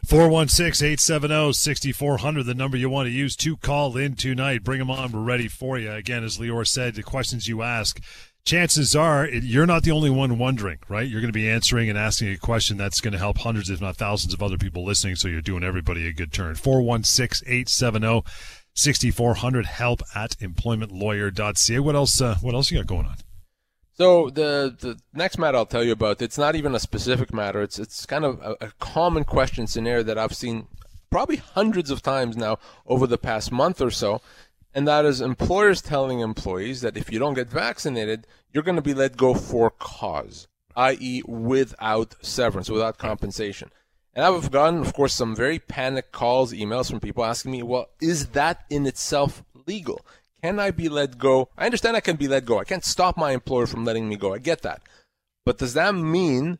416-870-6400, 0.07 2.45
the 2.45 2.55
number 2.55 2.77
you 2.77 2.89
want 2.89 3.05
to 3.05 3.11
use 3.11 3.35
to 3.35 3.57
call 3.57 3.95
in 3.95 4.15
tonight. 4.15 4.63
Bring 4.63 4.79
them 4.79 4.89
on. 4.89 5.11
We're 5.11 5.21
ready 5.21 5.47
for 5.47 5.77
you. 5.77 5.91
Again, 5.91 6.23
as 6.23 6.39
Lior 6.39 6.67
said, 6.67 6.95
the 6.95 7.03
questions 7.03 7.47
you 7.47 7.61
ask, 7.61 8.01
chances 8.43 8.95
are 8.95 9.27
you're 9.27 9.67
not 9.67 9.83
the 9.83 9.91
only 9.91 10.09
one 10.09 10.39
wondering, 10.39 10.79
right? 10.89 11.07
You're 11.07 11.21
going 11.21 11.31
to 11.31 11.33
be 11.33 11.47
answering 11.47 11.89
and 11.89 11.99
asking 11.99 12.29
a 12.29 12.37
question 12.37 12.77
that's 12.77 13.01
going 13.01 13.11
to 13.11 13.19
help 13.19 13.37
hundreds, 13.37 13.69
if 13.69 13.79
not 13.79 13.97
thousands 13.97 14.33
of 14.33 14.41
other 14.41 14.57
people 14.57 14.83
listening. 14.83 15.15
So 15.15 15.27
you're 15.27 15.41
doing 15.41 15.63
everybody 15.63 16.07
a 16.07 16.13
good 16.13 16.33
turn. 16.33 16.55
416-870 16.55 18.25
6400 18.73 19.65
help 19.65 20.01
at 20.15 20.31
employmentlawyer.ca. 20.39 21.79
What 21.79 21.95
else, 21.95 22.21
uh, 22.21 22.35
what 22.41 22.53
else 22.53 22.71
you 22.71 22.77
got 22.77 22.88
going 22.88 23.06
on? 23.06 23.15
So 24.01 24.31
the 24.31 24.75
the 24.79 25.00
next 25.13 25.38
matter 25.38 25.57
I'll 25.57 25.68
tell 25.68 25.83
you 25.83 25.91
about, 25.91 26.23
it's 26.23 26.38
not 26.38 26.56
even 26.56 26.73
a 26.73 26.79
specific 26.79 27.31
matter. 27.31 27.62
It's 27.62 27.77
it's 27.77 28.06
kind 28.07 28.25
of 28.25 28.41
a, 28.41 28.56
a, 28.59 28.71
common 28.79 29.25
question 29.25 29.68
scenario 29.68 30.01
that 30.01 30.18
I've 30.18 30.33
seen 30.33 30.68
probably 31.12 31.35
hundreds 31.35 31.91
of 31.91 32.01
times 32.01 32.35
now 32.35 32.57
over 32.88 33.06
the 33.06 33.19
past 33.19 33.51
month 33.51 33.79
or 33.79 33.91
so, 33.91 34.21
and 34.74 34.88
that 34.88 35.06
is 35.06 35.21
employers 35.21 35.83
telling 35.83 36.19
employees 36.19 36.81
that 36.81 36.97
if 36.97 37.12
you 37.12 37.19
don't 37.19 37.35
get 37.35 37.50
vaccinated, 37.51 38.25
you're 38.51 38.63
going 38.63 38.77
to 38.77 38.81
be 38.81 38.95
let 38.95 39.17
go 39.17 39.35
for 39.35 39.69
cause, 39.69 40.47
i.e., 40.75 41.21
without 41.27 42.15
severance, 42.21 42.71
without 42.71 42.97
compensation. 42.97 43.69
And 44.13 44.25
I've 44.25 44.51
gotten, 44.51 44.79
of 44.79 44.93
course, 44.93 45.13
some 45.13 45.35
very 45.35 45.59
panicked 45.59 46.11
calls, 46.11 46.51
emails 46.51 46.89
from 46.89 46.99
people 46.99 47.23
asking 47.23 47.51
me, 47.51 47.63
well, 47.63 47.89
is 48.01 48.27
that 48.27 48.65
in 48.69 48.85
itself 48.85 49.43
legal? 49.65 50.05
Can 50.43 50.59
I 50.59 50.71
be 50.71 50.89
let 50.89 51.17
go? 51.17 51.49
I 51.57 51.65
understand 51.65 51.95
I 51.95 52.01
can 52.01 52.17
be 52.17 52.27
let 52.27 52.45
go. 52.45 52.59
I 52.59 52.63
can't 52.63 52.83
stop 52.83 53.15
my 53.15 53.31
employer 53.31 53.67
from 53.67 53.85
letting 53.85 54.09
me 54.09 54.17
go. 54.17 54.33
I 54.33 54.39
get 54.39 54.63
that. 54.63 54.81
But 55.45 55.59
does 55.59 55.73
that 55.75 55.95
mean 55.95 56.59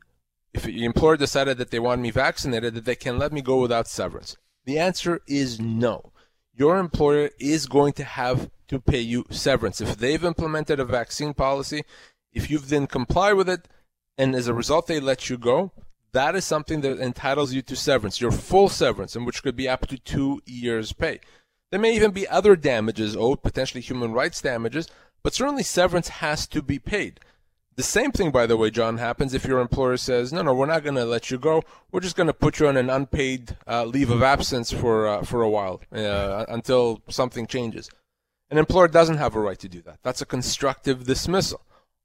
if 0.53 0.63
the 0.63 0.86
employer 0.86 1.18
decided 1.18 1.57
that 1.57 1.71
they 1.71 1.80
want 1.80 2.01
me 2.01 2.12
vaccinated, 2.12 2.75
that 2.75 2.86
they 2.86 2.95
can 2.95 3.18
let 3.18 3.33
me 3.33 3.42
go 3.42 3.59
without 3.59 3.88
severance? 3.88 4.38
The 4.65 4.80
answer 4.80 5.21
is 5.27 5.59
no. 5.59 6.12
Your 6.54 6.77
employer 6.77 7.31
is 7.39 7.65
going 7.65 7.94
to 7.94 8.04
have 8.04 8.50
to 8.68 8.80
pay 8.80 9.00
you 9.00 9.25
severance. 9.30 9.81
If 9.81 9.97
they've 9.97 10.24
implemented 10.24 10.80
a 10.80 10.86
vaccine 10.86 11.33
policy, 11.33 11.83
if 12.31 12.50
you 12.50 12.59
then 12.59 12.88
comply 12.88 13.33
with 13.33 13.50
it, 13.50 13.68
and 14.18 14.36
as 14.36 14.47
a 14.47 14.54
result 14.54 14.88
they 14.88 15.00
let 15.00 15.30
you 15.30 15.38
go, 15.38 15.71
that 16.13 16.36
is 16.36 16.46
something 16.46 16.81
that 16.81 17.00
entitles 17.00 17.54
you 17.54 17.62
to 17.62 17.75
severance, 17.75 18.19
your 18.19 18.31
full 18.31 18.69
severance, 18.69 19.16
and 19.16 19.25
which 19.25 19.44
could 19.44 19.56
be 19.56 19.69
up 19.69 19.88
to 19.88 19.98
two 19.98 20.42
years' 20.46 20.94
pay. 20.94 21.19
There 21.69 21.80
may 21.80 21.96
even 21.96 22.12
be 22.12 22.28
other 22.28 22.56
damages 22.56 23.16
owed, 23.16 23.42
potentially 23.44 23.81
human 23.81 24.12
rights 24.12 24.42
damages, 24.42 24.88
but 25.24 25.34
certainly 25.34 25.63
severance 25.63 26.10
has 26.10 26.48
to 26.48 26.62
be 26.62 26.80
paid. 26.80 27.19
The 27.78 27.84
same 27.84 28.12
thing, 28.12 28.31
by 28.31 28.46
the 28.46 28.58
way, 28.58 28.69
John, 28.69 28.98
happens 28.98 29.34
if 29.34 29.46
your 29.46 29.60
employer 29.60 29.96
says, 29.96 30.34
"No, 30.34 30.42
no, 30.42 30.54
we're 30.54 30.66
not 30.66 30.84
going 30.84 30.98
to 30.98 31.06
let 31.06 31.31
you 31.31 31.38
go. 31.38 31.63
We're 31.92 32.02
just 32.02 32.18
going 32.18 32.28
to 32.28 32.34
put 32.34 32.60
you 32.60 32.68
on 32.68 32.75
an 32.75 32.90
unpaid 32.90 33.56
uh, 33.66 33.86
leave 33.86 34.12
of 34.12 34.22
absence 34.22 34.72
for 34.72 35.07
uh, 35.07 35.24
for 35.24 35.42
a 35.42 35.50
while 35.50 35.81
uh, 35.96 36.46
until 36.50 37.02
something 37.07 37.48
changes." 37.48 37.90
An 38.50 38.57
employer 38.57 38.90
doesn't 38.90 39.18
have 39.18 39.36
a 39.36 39.40
right 39.40 39.57
to 39.60 39.69
do 39.69 39.81
that. 39.84 40.00
That's 40.04 40.22
a 40.22 40.25
constructive 40.25 41.06
dismissal, 41.06 41.62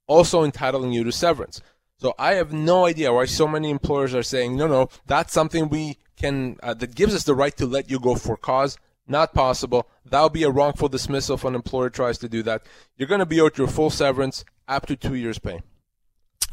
also 0.06 0.44
entitling 0.44 0.92
you 0.92 1.02
to 1.02 1.10
severance. 1.10 1.60
So 1.98 2.14
I 2.18 2.34
have 2.34 2.52
no 2.52 2.84
idea 2.86 3.12
why 3.12 3.24
so 3.24 3.48
many 3.48 3.70
employers 3.70 4.14
are 4.14 4.22
saying, 4.22 4.56
no, 4.56 4.66
no, 4.66 4.88
that's 5.06 5.32
something 5.32 5.68
we 5.68 5.96
can, 6.16 6.58
uh, 6.62 6.74
that 6.74 6.94
gives 6.94 7.14
us 7.14 7.24
the 7.24 7.34
right 7.34 7.56
to 7.56 7.66
let 7.66 7.90
you 7.90 7.98
go 7.98 8.14
for 8.14 8.36
cause. 8.36 8.78
Not 9.08 9.32
possible. 9.32 9.88
That 10.04 10.22
would 10.22 10.32
be 10.32 10.42
a 10.42 10.50
wrongful 10.50 10.88
dismissal 10.88 11.36
if 11.36 11.44
an 11.44 11.54
employer 11.54 11.90
tries 11.90 12.18
to 12.18 12.28
do 12.28 12.42
that. 12.42 12.62
You're 12.96 13.08
going 13.08 13.20
to 13.20 13.26
be 13.26 13.40
owed 13.40 13.56
your 13.56 13.68
full 13.68 13.90
severance 13.90 14.44
up 14.66 14.86
to 14.86 14.96
two 14.96 15.14
years' 15.14 15.38
pay. 15.38 15.62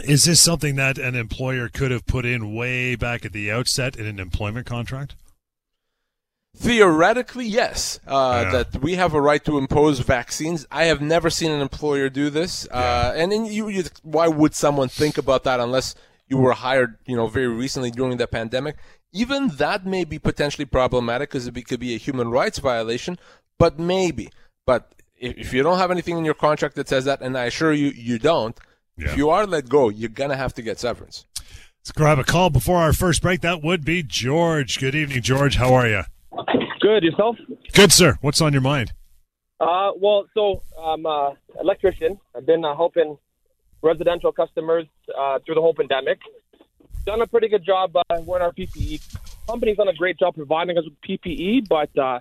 Is 0.03 0.25
this 0.25 0.39
something 0.39 0.75
that 0.75 0.97
an 0.97 1.15
employer 1.15 1.67
could 1.69 1.91
have 1.91 2.05
put 2.05 2.25
in 2.25 2.53
way 2.53 2.95
back 2.95 3.25
at 3.25 3.33
the 3.33 3.51
outset 3.51 3.95
in 3.95 4.05
an 4.05 4.19
employment 4.19 4.65
contract? 4.65 5.15
Theoretically, 6.55 7.47
yes, 7.47 7.99
uh, 8.07 8.43
yeah. 8.45 8.51
that 8.51 8.81
we 8.81 8.93
have 8.93 9.13
a 9.13 9.21
right 9.21 9.43
to 9.43 9.57
impose 9.57 9.99
vaccines. 9.99 10.67
I 10.71 10.85
have 10.85 11.01
never 11.01 11.31
seen 11.31 11.51
an 11.51 11.61
employer 11.61 12.09
do 12.09 12.29
this, 12.29 12.67
yeah. 12.69 12.77
uh, 12.77 13.13
and, 13.15 13.33
and 13.33 13.47
you, 13.47 13.69
you, 13.69 13.83
why 14.03 14.27
would 14.27 14.53
someone 14.53 14.87
think 14.87 15.17
about 15.17 15.43
that 15.45 15.59
unless 15.59 15.95
you 16.27 16.37
were 16.37 16.53
hired, 16.53 16.97
you 17.05 17.15
know, 17.15 17.27
very 17.27 17.47
recently 17.47 17.89
during 17.89 18.17
the 18.17 18.27
pandemic? 18.27 18.77
Even 19.11 19.49
that 19.49 19.85
may 19.85 20.03
be 20.03 20.19
potentially 20.19 20.65
problematic 20.65 21.29
because 21.29 21.47
it 21.47 21.67
could 21.67 21.79
be 21.79 21.95
a 21.95 21.97
human 21.97 22.29
rights 22.29 22.59
violation, 22.59 23.17
but 23.57 23.79
maybe. 23.79 24.29
But 24.67 24.93
if 25.17 25.53
you 25.53 25.63
don't 25.63 25.79
have 25.79 25.91
anything 25.91 26.17
in 26.19 26.25
your 26.25 26.33
contract 26.35 26.75
that 26.75 26.87
says 26.87 27.05
that, 27.05 27.21
and 27.21 27.35
I 27.35 27.45
assure 27.45 27.73
you, 27.73 27.87
you 27.87 28.19
don't, 28.19 28.57
yeah. 28.95 29.09
if 29.09 29.17
you 29.17 29.31
are 29.31 29.47
let 29.47 29.69
go, 29.69 29.89
you're 29.89 30.09
gonna 30.09 30.37
have 30.37 30.53
to 30.53 30.61
get 30.61 30.79
severance. 30.79 31.25
Let's 31.79 31.91
grab 31.91 32.19
a 32.19 32.23
call 32.23 32.49
before 32.49 32.77
our 32.77 32.93
first 32.93 33.23
break. 33.23 33.41
That 33.41 33.63
would 33.63 33.83
be 33.83 34.03
George. 34.03 34.79
Good 34.79 34.95
evening, 34.95 35.21
George. 35.21 35.55
How 35.55 35.73
are 35.73 35.87
you? 35.87 36.03
Good. 36.79 37.03
Yourself? 37.03 37.37
Good, 37.73 37.91
sir. 37.91 38.17
What's 38.21 38.41
on 38.41 38.53
your 38.53 38.61
mind? 38.61 38.93
Uh, 39.59 39.91
well, 39.95 40.25
so 40.33 40.61
I'm 40.79 41.05
an 41.05 41.37
electrician. 41.59 42.19
I've 42.35 42.45
been 42.45 42.65
uh, 42.65 42.75
helping 42.75 43.17
residential 43.81 44.31
customers 44.31 44.85
uh, 45.17 45.39
through 45.45 45.55
the 45.55 45.61
whole 45.61 45.73
pandemic. 45.73 46.19
Done 47.05 47.21
a 47.21 47.27
pretty 47.27 47.49
good 47.49 47.65
job 47.65 47.95
uh, 47.95 48.21
wearing 48.21 48.43
our 48.43 48.51
PPE. 48.51 49.17
Company's 49.47 49.77
done 49.77 49.89
a 49.89 49.93
great 49.93 50.17
job 50.17 50.35
providing 50.35 50.77
us 50.77 50.85
with 50.85 50.99
PPE, 51.01 51.67
but 51.67 51.95
uh, 51.97 52.19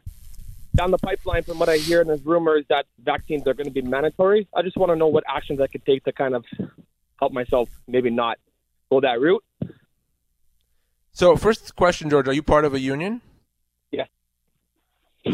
down 0.75 0.91
the 0.91 0.99
pipeline, 0.99 1.43
from 1.43 1.59
what 1.59 1.69
I 1.69 1.77
hear, 1.77 2.01
and 2.01 2.11
there's 2.11 2.25
rumors 2.25 2.65
that 2.69 2.87
vaccines 3.03 3.47
are 3.47 3.55
going 3.55 3.67
to 3.67 3.73
be 3.73 3.83
mandatory. 3.83 4.49
I 4.55 4.63
just 4.63 4.77
want 4.77 4.91
to 4.91 4.97
know 4.97 5.07
what 5.07 5.25
actions 5.29 5.61
I 5.61 5.69
could 5.69 5.85
take 5.85 6.05
to 6.05 6.13
kind 6.13 6.35
of 6.35 6.45
help 7.19 7.33
myself, 7.33 7.69
maybe 7.87 8.11
not 8.11 8.39
go 8.91 9.01
that 9.01 9.21
route. 9.21 9.45
So, 11.13 11.37
first 11.37 11.77
question, 11.77 12.11
George, 12.11 12.27
are 12.27 12.33
you 12.33 12.43
part 12.43 12.65
of 12.65 12.75
a 12.75 12.81
union? 12.81 13.21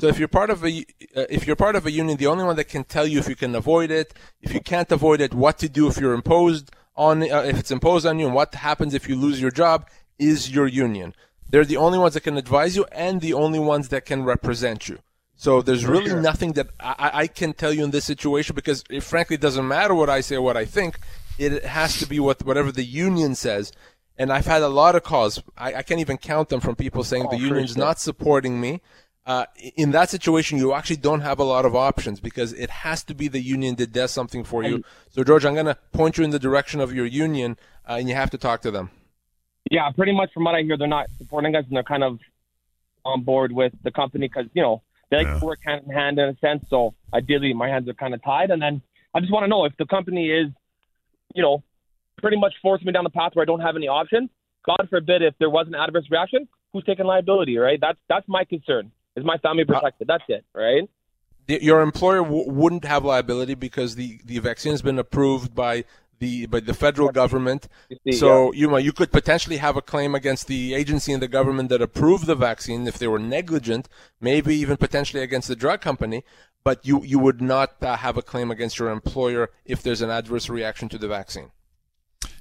So 0.01 0.07
if 0.07 0.19
you're 0.19 0.29
part 0.29 0.51
of 0.51 0.65
a 0.65 0.85
uh, 1.17 1.25
if 1.31 1.47
you're 1.47 1.57
part 1.57 1.75
of 1.75 1.87
a 1.87 1.91
union, 1.91 2.19
the 2.19 2.27
only 2.27 2.45
one 2.45 2.57
that 2.57 2.65
can 2.65 2.85
tell 2.85 3.07
you 3.07 3.19
if 3.19 3.29
you 3.29 3.37
can 3.37 3.55
avoid 3.55 3.91
it, 3.91 4.13
if 4.43 4.53
you 4.53 4.61
can't 4.61 4.91
avoid 4.93 5.21
it, 5.21 5.33
what 5.33 5.59
to 5.61 5.69
do 5.69 5.89
if 5.89 5.97
you're 5.97 6.13
imposed 6.13 6.71
on 6.95 7.23
uh, 7.23 7.43
if 7.43 7.59
it's 7.59 7.71
imposed 7.71 8.05
on 8.05 8.19
you, 8.19 8.27
and 8.27 8.35
what 8.35 8.55
happens 8.55 8.93
if 8.93 9.09
you 9.09 9.17
lose 9.17 9.41
your 9.41 9.51
job 9.51 9.89
is 10.19 10.51
your 10.51 10.67
union. 10.67 11.15
They're 11.49 11.65
the 11.65 11.79
only 11.79 11.99
ones 11.99 12.15
that 12.15 12.21
can 12.21 12.37
advise 12.37 12.77
you 12.77 12.85
and 12.93 13.23
the 13.23 13.33
only 13.33 13.59
ones 13.59 13.89
that 13.89 14.05
can 14.05 14.25
represent 14.25 14.89
you. 14.89 14.99
So 15.35 15.63
there's 15.63 15.87
really 15.87 16.11
sure. 16.11 16.21
nothing 16.21 16.53
that 16.55 16.69
I, 16.81 17.11
I, 17.15 17.27
can 17.29 17.53
tell 17.53 17.73
you 17.73 17.85
in 17.85 17.93
this 17.93 18.05
situation 18.05 18.57
because 18.57 18.83
it 18.91 19.05
frankly 19.05 19.37
doesn't 19.37 19.67
matter 19.67 19.95
what 19.95 20.11
I 20.11 20.21
say 20.21 20.35
or 20.35 20.43
what 20.43 20.57
I 20.57 20.65
think. 20.65 20.99
It 21.39 21.65
has 21.65 22.01
to 22.01 22.07
be 22.07 22.19
what 22.19 22.45
whatever 22.45 22.73
the 22.73 22.85
union 22.85 23.37
says. 23.37 23.73
And 24.19 24.33
I've 24.33 24.47
had 24.47 24.63
a 24.63 24.69
lot 24.69 24.97
of 24.97 25.05
calls. 25.05 25.41
I, 25.57 25.75
I 25.75 25.83
can't 25.83 26.01
even 26.01 26.19
count 26.19 26.49
them 26.49 26.59
from 26.59 26.75
people 26.75 27.05
saying 27.05 27.27
Oh, 27.29 27.31
the 27.31 27.39
union's 27.39 27.75
sure. 27.75 27.85
not 27.85 28.01
supporting 28.01 28.61
me. 28.61 28.83
Uh, 29.29 29.45
in 29.77 29.91
that 29.91 30.09
situation, 30.09 30.57
you 30.57 30.73
actually 30.73 30.97
don't 30.97 31.21
have 31.21 31.39
a 31.39 31.45
lot 31.45 31.67
of 31.67 31.77
options 31.77 32.19
because 32.19 32.55
it 32.55 32.71
has 32.71 33.05
to 33.05 33.15
be 33.15 33.29
the 33.29 33.41
union 33.41 33.77
that 33.77 33.93
does 33.93 34.11
something 34.11 34.43
for 34.43 34.63
you. 34.63 34.83
So, 35.11 35.23
George, 35.23 35.45
I'm 35.45 35.53
going 35.53 35.67
to 35.67 35.77
point 35.93 36.17
you 36.17 36.25
in 36.25 36.31
the 36.31 36.39
direction 36.39 36.81
of 36.81 36.95
your 36.95 37.05
union, 37.05 37.59
uh, 37.87 37.97
and 37.99 38.09
you 38.09 38.15
have 38.15 38.31
to 38.31 38.39
talk 38.39 38.63
to 38.63 38.71
them. 38.71 38.91
Yeah, 39.71 39.91
pretty 39.91 40.13
much 40.13 40.33
from 40.33 40.45
what 40.45 40.55
I 40.55 40.63
hear, 40.63 40.79
they're 40.79 40.89
not 40.89 41.09
supporting 41.19 41.55
us 41.55 41.67
and 41.69 41.77
they're 41.77 41.83
kind 41.83 42.03
of 42.03 42.19
on 43.05 43.23
board 43.23 43.53
with 43.53 43.75
the 43.83 43.91
company 43.91 44.29
because, 44.29 44.47
you 44.55 44.63
know, 44.63 44.81
they 45.11 45.19
like 45.19 45.27
Yeah. 45.27 45.39
to 45.41 45.45
work 45.45 45.59
hand 45.63 45.85
in 45.87 45.93
hand 45.93 46.19
in 46.19 46.31
a 46.31 46.37
sense. 46.39 46.65
So 46.71 46.95
ideally, 47.13 47.53
my 47.53 47.69
hands 47.69 47.87
are 47.87 47.95
kind 47.95 48.15
of 48.15 48.23
tied. 48.23 48.51
And 48.51 48.63
then 48.63 48.81
I 49.15 49.21
just 49.21 49.31
want 49.31 49.45
to 49.45 49.49
know 49.49 49.67
if 49.67 49.77
the 49.77 49.85
company 49.85 50.31
is, 50.31 50.49
you 51.35 51.43
know, 51.43 51.63
pretty 52.17 52.39
much 52.39 52.55
forcing 52.63 52.87
me 52.87 52.93
down 52.93 53.05
the 53.05 53.11
path 53.11 53.33
where 53.35 53.43
I 53.43 53.47
don't 53.47 53.61
have 53.61 53.77
any 53.77 53.89
options. 53.89 54.31
God 54.65 54.89
forbid 54.89 55.21
if 55.21 55.35
there 55.39 55.51
was 55.51 55.67
an 55.67 55.75
adverse 55.75 56.11
reaction, 56.11 56.49
who's 56.73 56.85
taking 56.85 57.05
liability, 57.05 57.59
right? 57.59 57.79
That's 57.79 57.99
that's 58.09 58.27
my 58.27 58.45
concern. 58.45 58.91
Is 59.19 59.25
my 59.25 59.39
family 59.39 59.65
protected? 59.65 60.07
That's 60.09 60.25
it, 60.29 60.45
right? 60.55 60.89
Your 61.47 61.81
employer 61.81 62.23
w- 62.23 62.51
wouldn't 62.51 62.85
have 62.85 63.05
liability 63.05 63.55
because 63.55 63.95
the, 63.95 64.21
the 64.25 64.39
vaccine 64.39 64.73
has 64.73 64.83
been 64.83 64.99
approved 64.99 65.55
by 65.55 65.85
the 66.19 66.47
by 66.47 66.61
the 66.61 66.75
federal 66.75 67.11
government. 67.11 67.69
You 67.89 67.97
see, 68.05 68.19
So 68.19 68.53
you 68.53 68.69
know, 68.69 68.77
you 68.77 68.93
could 68.93 69.11
potentially 69.13 69.59
have 69.59 69.77
a 69.77 69.83
claim 69.83 70.15
against 70.15 70.47
the 70.47 70.75
agency 70.75 71.13
and 71.13 71.23
the 71.23 71.29
government 71.29 71.69
that 71.71 71.81
approved 71.81 72.27
the 72.27 72.35
vaccine 72.35 72.87
if 72.87 72.99
they 72.99 73.09
were 73.09 73.19
negligent, 73.19 73.89
maybe 74.21 74.55
even 74.57 74.77
potentially 74.77 75.23
against 75.23 75.49
the 75.49 75.57
drug 75.57 75.81
company. 75.81 76.25
But 76.65 76.85
you 76.85 77.03
you 77.05 77.19
would 77.19 77.41
not 77.41 77.83
uh, 77.83 77.97
have 77.97 78.17
a 78.17 78.23
claim 78.23 78.51
against 78.51 78.79
your 78.79 78.91
employer 78.91 79.51
if 79.65 79.83
there's 79.83 80.03
an 80.03 80.11
adverse 80.11 80.49
reaction 80.49 80.89
to 80.91 80.99
the 80.99 81.09
vaccine. 81.09 81.51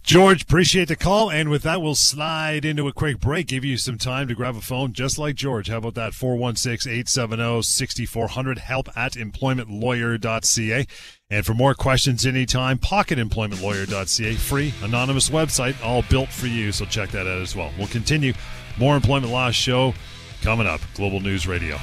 George, 0.08 0.44
appreciate 0.44 0.88
the 0.88 0.96
call. 0.96 1.30
And 1.30 1.50
with 1.50 1.64
that, 1.64 1.82
we'll 1.82 1.94
slide 1.94 2.64
into 2.64 2.88
a 2.88 2.94
quick 2.94 3.20
break, 3.20 3.48
give 3.48 3.66
you 3.66 3.76
some 3.76 3.98
time 3.98 4.30
to 4.30 4.36
grab 4.36 4.56
a 4.56 4.62
phone 4.62 4.94
just 4.94 5.20
like 5.20 5.36
George. 5.36 5.68
How 5.68 5.80
about 5.80 5.96
that? 5.96 6.14
416 6.14 6.90
870 6.90 7.62
6400, 7.62 8.60
help 8.60 8.88
at 8.98 9.16
employmentlawyer.ca. 9.16 10.88
And 11.30 11.46
for 11.46 11.54
more 11.54 11.74
questions 11.74 12.26
anytime, 12.26 12.78
pocketemploymentlawyer.ca, 12.78 14.36
free, 14.36 14.74
anonymous 14.82 15.30
website, 15.30 15.76
all 15.84 16.04
built 16.04 16.30
for 16.30 16.48
you. 16.48 16.72
So 16.72 16.86
check 16.86 17.10
that 17.10 17.28
out 17.28 17.42
as 17.42 17.54
well. 17.54 17.74
We'll 17.78 17.88
continue. 17.88 18.32
More 18.78 18.96
Employment 18.96 19.34
Law 19.34 19.52
Show 19.52 19.94
coming 20.42 20.68
up. 20.68 20.80
Global 20.96 21.20
News 21.20 21.48
Radio. 21.48 21.78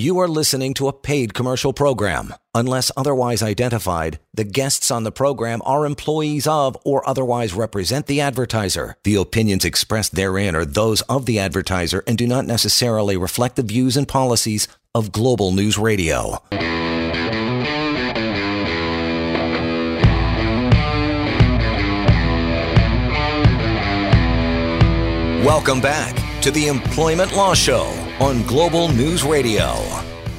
You 0.00 0.18
are 0.20 0.28
listening 0.28 0.72
to 0.74 0.88
a 0.88 0.94
paid 0.94 1.34
commercial 1.34 1.74
program. 1.74 2.32
Unless 2.54 2.90
otherwise 2.96 3.42
identified, 3.42 4.18
the 4.32 4.44
guests 4.44 4.90
on 4.90 5.04
the 5.04 5.12
program 5.12 5.60
are 5.66 5.84
employees 5.84 6.46
of 6.46 6.74
or 6.86 7.06
otherwise 7.06 7.52
represent 7.52 8.06
the 8.06 8.22
advertiser. 8.22 8.96
The 9.04 9.16
opinions 9.16 9.62
expressed 9.62 10.14
therein 10.14 10.56
are 10.56 10.64
those 10.64 11.02
of 11.02 11.26
the 11.26 11.38
advertiser 11.38 12.02
and 12.06 12.16
do 12.16 12.26
not 12.26 12.46
necessarily 12.46 13.18
reflect 13.18 13.56
the 13.56 13.62
views 13.62 13.94
and 13.98 14.08
policies 14.08 14.68
of 14.94 15.12
Global 15.12 15.52
News 15.52 15.76
Radio. 15.76 16.38
Welcome 25.44 25.82
back 25.82 26.40
to 26.40 26.50
the 26.50 26.68
Employment 26.68 27.36
Law 27.36 27.52
Show 27.52 27.99
on 28.20 28.42
Global 28.42 28.88
News 28.88 29.24
Radio. 29.24 29.74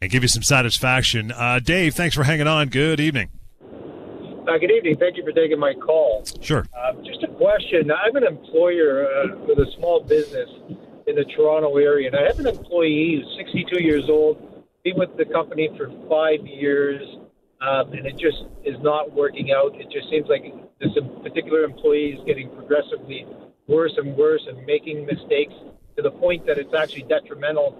and 0.00 0.10
give 0.10 0.24
you 0.24 0.28
some 0.28 0.42
satisfaction. 0.42 1.30
Uh, 1.30 1.60
Dave, 1.62 1.94
thanks 1.94 2.16
for 2.16 2.24
hanging 2.24 2.48
on. 2.48 2.68
Good 2.68 2.98
evening. 2.98 3.28
Uh, 4.46 4.58
good 4.58 4.70
evening. 4.70 4.96
Thank 4.96 5.16
you 5.16 5.24
for 5.24 5.32
taking 5.32 5.58
my 5.58 5.74
call. 5.74 6.24
Sure. 6.40 6.64
Um, 6.78 7.04
just 7.04 7.20
a 7.24 7.28
question. 7.34 7.90
I'm 7.90 8.14
an 8.14 8.22
employer 8.22 9.04
uh, 9.04 9.36
with 9.44 9.58
a 9.58 9.66
small 9.76 10.00
business 10.00 10.48
in 11.08 11.16
the 11.16 11.24
Toronto 11.24 11.76
area, 11.78 12.06
and 12.06 12.16
I 12.16 12.22
have 12.28 12.38
an 12.38 12.46
employee 12.46 13.24
who's 13.24 13.36
62 13.38 13.82
years 13.82 14.08
old, 14.08 14.38
been 14.84 14.96
with 14.96 15.16
the 15.16 15.24
company 15.24 15.68
for 15.76 15.90
five 16.08 16.46
years, 16.46 17.02
um, 17.60 17.92
and 17.92 18.06
it 18.06 18.16
just 18.18 18.44
is 18.64 18.76
not 18.82 19.12
working 19.12 19.50
out. 19.50 19.74
It 19.74 19.90
just 19.90 20.08
seems 20.10 20.28
like 20.28 20.44
this 20.78 20.92
particular 21.24 21.64
employee 21.64 22.14
is 22.14 22.24
getting 22.24 22.48
progressively 22.50 23.26
worse 23.66 23.94
and 23.96 24.16
worse 24.16 24.46
and 24.46 24.64
making 24.64 25.06
mistakes 25.06 25.54
to 25.96 26.02
the 26.02 26.12
point 26.12 26.46
that 26.46 26.56
it's 26.56 26.74
actually 26.74 27.02
detrimental 27.02 27.74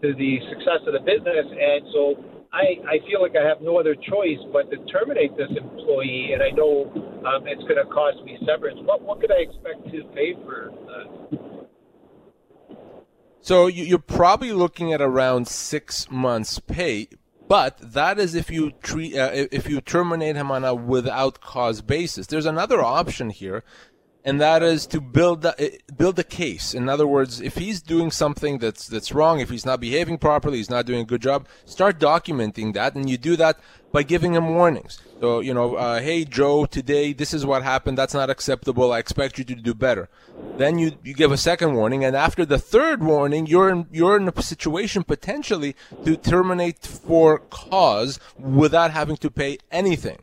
to 0.00 0.14
the 0.14 0.40
success 0.48 0.80
of 0.86 0.94
the 0.94 1.00
business. 1.00 1.44
And 1.44 1.84
so 1.92 2.35
I, 2.56 2.64
I 2.88 2.96
feel 3.06 3.20
like 3.20 3.36
I 3.36 3.46
have 3.46 3.60
no 3.60 3.78
other 3.78 3.94
choice 3.94 4.40
but 4.52 4.70
to 4.70 4.78
terminate 4.90 5.36
this 5.36 5.50
employee, 5.50 6.30
and 6.32 6.42
I 6.42 6.50
know 6.50 6.90
um, 7.28 7.46
it's 7.46 7.62
going 7.68 7.76
to 7.76 7.88
cost 7.92 8.24
me 8.24 8.38
severance. 8.48 8.80
What 8.88 9.02
what 9.02 9.20
could 9.20 9.30
I 9.30 9.40
expect 9.48 9.84
to 9.92 9.98
pay 10.14 10.32
for? 10.44 10.72
Uh, 10.88 11.46
So 13.46 13.68
you, 13.68 13.84
you're 13.84 13.98
probably 13.98 14.50
looking 14.50 14.92
at 14.92 15.00
around 15.00 15.46
six 15.46 16.10
months' 16.10 16.58
pay, 16.58 17.06
but 17.46 17.78
that 17.80 18.18
is 18.18 18.34
if 18.34 18.50
you 18.50 18.72
treat 18.82 19.16
uh, 19.16 19.30
if 19.52 19.68
you 19.68 19.80
terminate 19.80 20.34
him 20.34 20.50
on 20.50 20.64
a 20.64 20.74
without 20.74 21.40
cause 21.40 21.80
basis. 21.80 22.26
There's 22.26 22.46
another 22.46 22.82
option 22.82 23.30
here, 23.30 23.62
and 24.26 24.40
that 24.40 24.60
is 24.60 24.86
to 24.88 25.00
build 25.00 25.44
a, 25.44 25.78
build 25.96 26.18
a 26.18 26.24
case. 26.24 26.74
In 26.74 26.88
other 26.88 27.06
words, 27.06 27.40
if 27.40 27.56
he's 27.56 27.80
doing 27.80 28.10
something 28.10 28.58
that's 28.58 28.88
that's 28.88 29.12
wrong, 29.12 29.38
if 29.38 29.48
he's 29.50 29.64
not 29.64 29.80
behaving 29.80 30.18
properly, 30.18 30.56
he's 30.56 30.68
not 30.68 30.84
doing 30.84 31.00
a 31.00 31.04
good 31.04 31.22
job, 31.22 31.46
start 31.64 32.00
documenting 32.00 32.74
that, 32.74 32.96
and 32.96 33.08
you 33.08 33.18
do 33.18 33.36
that 33.36 33.60
by 33.92 34.02
giving 34.02 34.34
him 34.34 34.48
warnings. 34.48 35.00
So 35.20 35.38
you 35.38 35.54
know, 35.54 35.76
uh, 35.76 36.00
hey 36.00 36.24
Joe, 36.24 36.66
today 36.66 37.12
this 37.12 37.32
is 37.32 37.46
what 37.46 37.62
happened. 37.62 37.96
That's 37.96 38.14
not 38.14 38.28
acceptable. 38.28 38.92
I 38.92 38.98
expect 38.98 39.38
you 39.38 39.44
to 39.44 39.54
do 39.54 39.74
better. 39.74 40.08
Then 40.56 40.80
you 40.80 40.98
you 41.04 41.14
give 41.14 41.30
a 41.30 41.36
second 41.36 41.74
warning, 41.74 42.04
and 42.04 42.16
after 42.16 42.44
the 42.44 42.58
third 42.58 43.04
warning, 43.04 43.46
you're 43.46 43.70
in, 43.70 43.86
you're 43.92 44.16
in 44.16 44.28
a 44.28 44.42
situation 44.42 45.04
potentially 45.04 45.76
to 46.04 46.16
terminate 46.16 46.80
for 46.80 47.38
cause 47.38 48.18
without 48.36 48.90
having 48.90 49.18
to 49.18 49.30
pay 49.30 49.58
anything. 49.70 50.18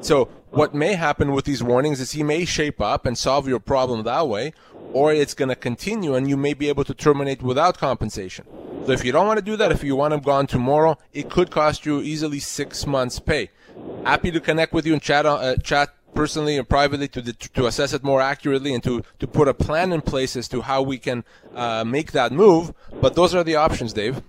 So 0.00 0.28
what 0.54 0.72
may 0.72 0.94
happen 0.94 1.32
with 1.32 1.44
these 1.44 1.62
warnings 1.62 2.00
is 2.00 2.12
he 2.12 2.22
may 2.22 2.44
shape 2.44 2.80
up 2.80 3.06
and 3.06 3.18
solve 3.18 3.48
your 3.48 3.58
problem 3.58 4.04
that 4.04 4.28
way, 4.28 4.52
or 4.92 5.12
it's 5.12 5.34
going 5.34 5.48
to 5.48 5.56
continue 5.56 6.14
and 6.14 6.28
you 6.28 6.36
may 6.36 6.54
be 6.54 6.68
able 6.68 6.84
to 6.84 6.94
terminate 6.94 7.42
without 7.42 7.76
compensation. 7.76 8.46
So 8.86 8.92
if 8.92 9.04
you 9.04 9.12
don't 9.12 9.26
want 9.26 9.38
to 9.38 9.44
do 9.44 9.56
that, 9.56 9.72
if 9.72 9.82
you 9.82 9.96
want 9.96 10.14
him 10.14 10.20
gone 10.20 10.46
tomorrow, 10.46 10.96
it 11.12 11.28
could 11.28 11.50
cost 11.50 11.84
you 11.84 12.00
easily 12.00 12.38
six 12.38 12.86
months' 12.86 13.18
pay. 13.18 13.50
Happy 14.04 14.30
to 14.30 14.40
connect 14.40 14.72
with 14.72 14.86
you 14.86 14.92
and 14.92 15.02
chat 15.02 15.26
uh, 15.26 15.56
chat 15.56 15.94
personally 16.14 16.56
and 16.56 16.68
privately 16.68 17.08
to 17.08 17.32
to 17.32 17.66
assess 17.66 17.92
it 17.92 18.04
more 18.04 18.20
accurately 18.20 18.72
and 18.74 18.84
to 18.84 19.02
to 19.18 19.26
put 19.26 19.48
a 19.48 19.54
plan 19.54 19.92
in 19.92 20.00
place 20.00 20.36
as 20.36 20.46
to 20.48 20.60
how 20.60 20.82
we 20.82 20.98
can 20.98 21.24
uh, 21.54 21.82
make 21.84 22.12
that 22.12 22.30
move. 22.30 22.72
But 23.00 23.16
those 23.16 23.34
are 23.34 23.42
the 23.42 23.56
options, 23.56 23.92
Dave. 23.92 24.22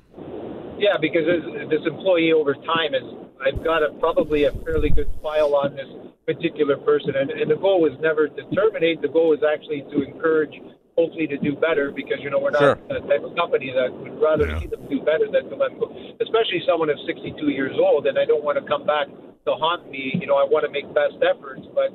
Yeah, 0.78 0.98
because 1.00 1.26
this, 1.26 1.44
this 1.70 1.84
employee 1.86 2.34
over 2.34 2.54
time 2.54 2.94
is 2.94 3.04
I've 3.42 3.64
got 3.64 3.84
a, 3.84 3.92
probably 4.00 4.46
a 4.46 4.52
fairly 4.64 4.90
good 4.90 5.10
file 5.22 5.56
on 5.56 5.76
this 5.76 5.88
particular 6.26 6.78
person, 6.78 7.16
and, 7.16 7.30
and 7.32 7.50
the 7.52 7.56
goal 7.56 7.82
was 7.82 7.94
never 8.02 8.28
to 8.28 8.42
terminate. 8.56 9.02
The 9.02 9.08
goal 9.12 9.30
was 9.30 9.44
actually 9.46 9.86
to 9.94 10.02
encourage, 10.02 10.56
hopefully, 10.98 11.28
to 11.28 11.38
do 11.38 11.56
better 11.56 11.92
because 11.92 12.18
you 12.22 12.30
know 12.30 12.40
we're 12.40 12.56
not 12.56 12.62
Sure. 12.62 12.80
the 12.90 13.06
type 13.08 13.24
of 13.24 13.36
company 13.36 13.72
that 13.76 13.92
would 13.94 14.20
rather 14.22 14.48
Yeah. 14.48 14.60
see 14.60 14.68
them 14.68 14.88
do 14.90 15.00
better 15.02 15.30
than 15.30 15.50
to 15.50 15.56
let 15.56 15.72
them 15.72 15.80
go. 15.80 15.94
Especially 16.22 16.64
someone 16.66 16.90
of 16.90 16.98
62 17.06 17.38
years 17.52 17.76
old, 17.78 18.08
and 18.08 18.18
I 18.18 18.26
don't 18.26 18.44
want 18.44 18.58
to 18.58 18.66
come 18.66 18.86
back 18.86 19.08
to 19.08 19.52
haunt 19.54 19.90
me. 19.92 20.18
You 20.20 20.26
know, 20.28 20.36
I 20.38 20.44
want 20.46 20.66
to 20.66 20.72
make 20.72 20.88
best 20.96 21.22
efforts, 21.22 21.62
but 21.76 21.94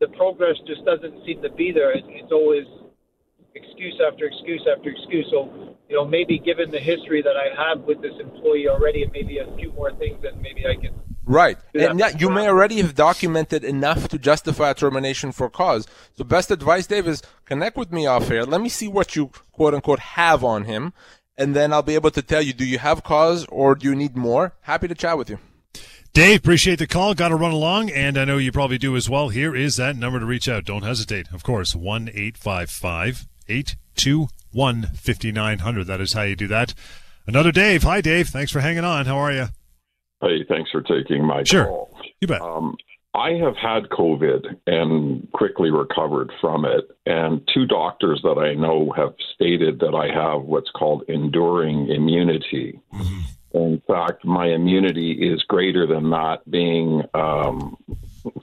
the 0.00 0.08
progress 0.18 0.56
just 0.66 0.84
doesn't 0.84 1.24
seem 1.24 1.40
to 1.42 1.50
be 1.50 1.72
there. 1.72 1.92
It, 1.92 2.04
it's 2.08 2.32
always 2.32 2.66
excuse 3.54 4.00
after 4.06 4.26
excuse 4.26 4.66
after 4.70 4.90
excuse. 4.90 5.26
So, 5.30 5.76
you 5.88 5.96
know, 5.96 6.04
maybe 6.04 6.38
given 6.38 6.70
the 6.70 6.80
history 6.80 7.22
that 7.22 7.36
I 7.36 7.48
have 7.60 7.80
with 7.82 8.00
this 8.02 8.14
employee 8.20 8.68
already, 8.68 9.02
and 9.02 9.12
maybe 9.12 9.38
a 9.38 9.46
few 9.56 9.72
more 9.72 9.92
things 9.94 10.22
that 10.22 10.40
maybe 10.40 10.66
I 10.66 10.74
can. 10.80 10.94
Right. 11.24 11.56
Yeah. 11.72 11.90
And 11.90 12.00
yeah, 12.00 12.16
you 12.18 12.30
may 12.30 12.48
already 12.48 12.80
have 12.82 12.94
documented 12.94 13.62
enough 13.62 14.08
to 14.08 14.18
justify 14.18 14.70
a 14.70 14.74
termination 14.74 15.30
for 15.30 15.48
cause. 15.48 15.86
So 16.14 16.24
best 16.24 16.50
advice, 16.50 16.86
Dave, 16.88 17.06
is 17.06 17.22
connect 17.44 17.76
with 17.76 17.92
me 17.92 18.06
off 18.06 18.28
air. 18.30 18.44
Let 18.44 18.60
me 18.60 18.68
see 18.68 18.88
what 18.88 19.14
you 19.14 19.30
quote 19.52 19.72
unquote 19.72 20.00
have 20.00 20.42
on 20.42 20.64
him. 20.64 20.92
and 21.36 21.56
then 21.56 21.72
I'll 21.72 21.82
be 21.82 21.94
able 21.94 22.10
to 22.10 22.22
tell 22.22 22.42
you, 22.42 22.52
do 22.52 22.64
you 22.64 22.78
have 22.78 23.02
cause 23.02 23.46
or 23.46 23.74
do 23.74 23.88
you 23.88 23.94
need 23.94 24.16
more? 24.16 24.54
Happy 24.62 24.88
to 24.88 24.94
chat 24.94 25.16
with 25.16 25.30
you. 25.30 25.38
Dave, 26.12 26.40
appreciate 26.40 26.78
the 26.78 26.86
call. 26.86 27.14
Got 27.14 27.28
to 27.28 27.36
run 27.36 27.52
along, 27.52 27.90
and 27.90 28.18
I 28.18 28.26
know 28.26 28.36
you 28.36 28.52
probably 28.52 28.76
do 28.76 28.96
as 28.96 29.08
well. 29.08 29.30
Here 29.30 29.56
is 29.56 29.76
that 29.76 29.96
number 29.96 30.20
to 30.20 30.26
reach 30.26 30.46
out. 30.46 30.66
Don't 30.66 30.82
hesitate. 30.82 31.32
Of 31.32 31.42
course, 31.42 31.74
1 31.74 32.08
855 32.08 33.28
821 33.48 34.82
5900. 34.94 35.86
That 35.86 36.00
is 36.00 36.12
how 36.12 36.22
you 36.22 36.36
do 36.36 36.48
that. 36.48 36.74
Another 37.26 37.52
Dave. 37.52 37.82
Hi, 37.84 38.00
Dave. 38.00 38.28
Thanks 38.28 38.50
for 38.50 38.60
hanging 38.60 38.84
on. 38.84 39.06
How 39.06 39.16
are 39.18 39.32
you? 39.32 39.46
Hey, 40.20 40.44
thanks 40.48 40.70
for 40.70 40.82
taking 40.82 41.24
my 41.24 41.42
sure. 41.44 41.66
call. 41.66 41.98
You 42.20 42.28
bet. 42.28 42.40
Um, 42.40 42.76
I 43.14 43.32
have 43.32 43.56
had 43.56 43.90
COVID 43.90 44.56
and 44.66 45.30
quickly 45.32 45.70
recovered 45.70 46.32
from 46.40 46.64
it. 46.64 46.90
And 47.04 47.46
two 47.52 47.66
doctors 47.66 48.20
that 48.22 48.38
I 48.38 48.54
know 48.54 48.92
have 48.96 49.14
stated 49.34 49.80
that 49.80 49.94
I 49.94 50.12
have 50.14 50.42
what's 50.42 50.70
called 50.70 51.04
enduring 51.08 51.88
immunity. 51.90 52.80
Mm-hmm. 52.94 53.20
In 53.54 53.82
fact, 53.86 54.24
my 54.24 54.46
immunity 54.46 55.12
is 55.12 55.42
greater 55.42 55.86
than 55.86 56.08
that 56.10 56.38
being 56.50 57.02
um, 57.12 57.76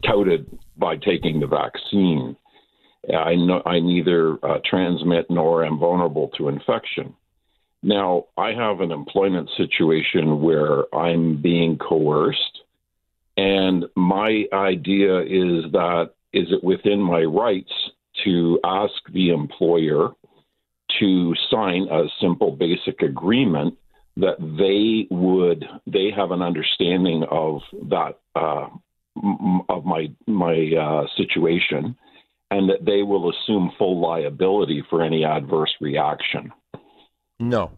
touted 0.05 0.45
by 0.77 0.97
taking 0.97 1.39
the 1.39 1.47
vaccine. 1.47 2.35
I, 3.07 3.35
know, 3.35 3.61
I 3.65 3.79
neither 3.79 4.37
uh, 4.43 4.59
transmit 4.65 5.27
nor 5.29 5.65
am 5.65 5.79
vulnerable 5.79 6.29
to 6.37 6.49
infection. 6.49 7.15
Now, 7.81 8.25
I 8.37 8.51
have 8.51 8.81
an 8.81 8.91
employment 8.91 9.49
situation 9.55 10.41
where 10.41 10.93
I'm 10.93 11.41
being 11.41 11.77
coerced, 11.77 12.59
and 13.37 13.85
my 13.95 14.45
idea 14.51 15.21
is 15.21 15.71
that 15.71 16.11
is 16.33 16.47
it 16.51 16.63
within 16.63 16.99
my 16.99 17.21
rights 17.23 17.71
to 18.25 18.59
ask 18.63 18.93
the 19.13 19.29
employer 19.29 20.09
to 20.99 21.33
sign 21.49 21.87
a 21.89 22.03
simple 22.19 22.51
basic 22.51 23.01
agreement 23.01 23.77
that 24.17 24.37
they 24.39 25.07
would 25.15 25.65
they 25.87 26.11
have 26.15 26.31
an 26.31 26.41
understanding 26.41 27.23
of 27.31 27.61
that 27.89 28.19
uh, 28.35 28.67
of 29.69 29.85
my 29.85 30.11
my 30.27 30.71
uh, 30.75 31.07
situation, 31.15 31.95
and 32.51 32.69
that 32.69 32.85
they 32.85 33.03
will 33.03 33.29
assume 33.29 33.71
full 33.77 33.99
liability 33.99 34.83
for 34.89 35.01
any 35.03 35.23
adverse 35.23 35.73
reaction. 35.79 36.51
No, 37.39 37.71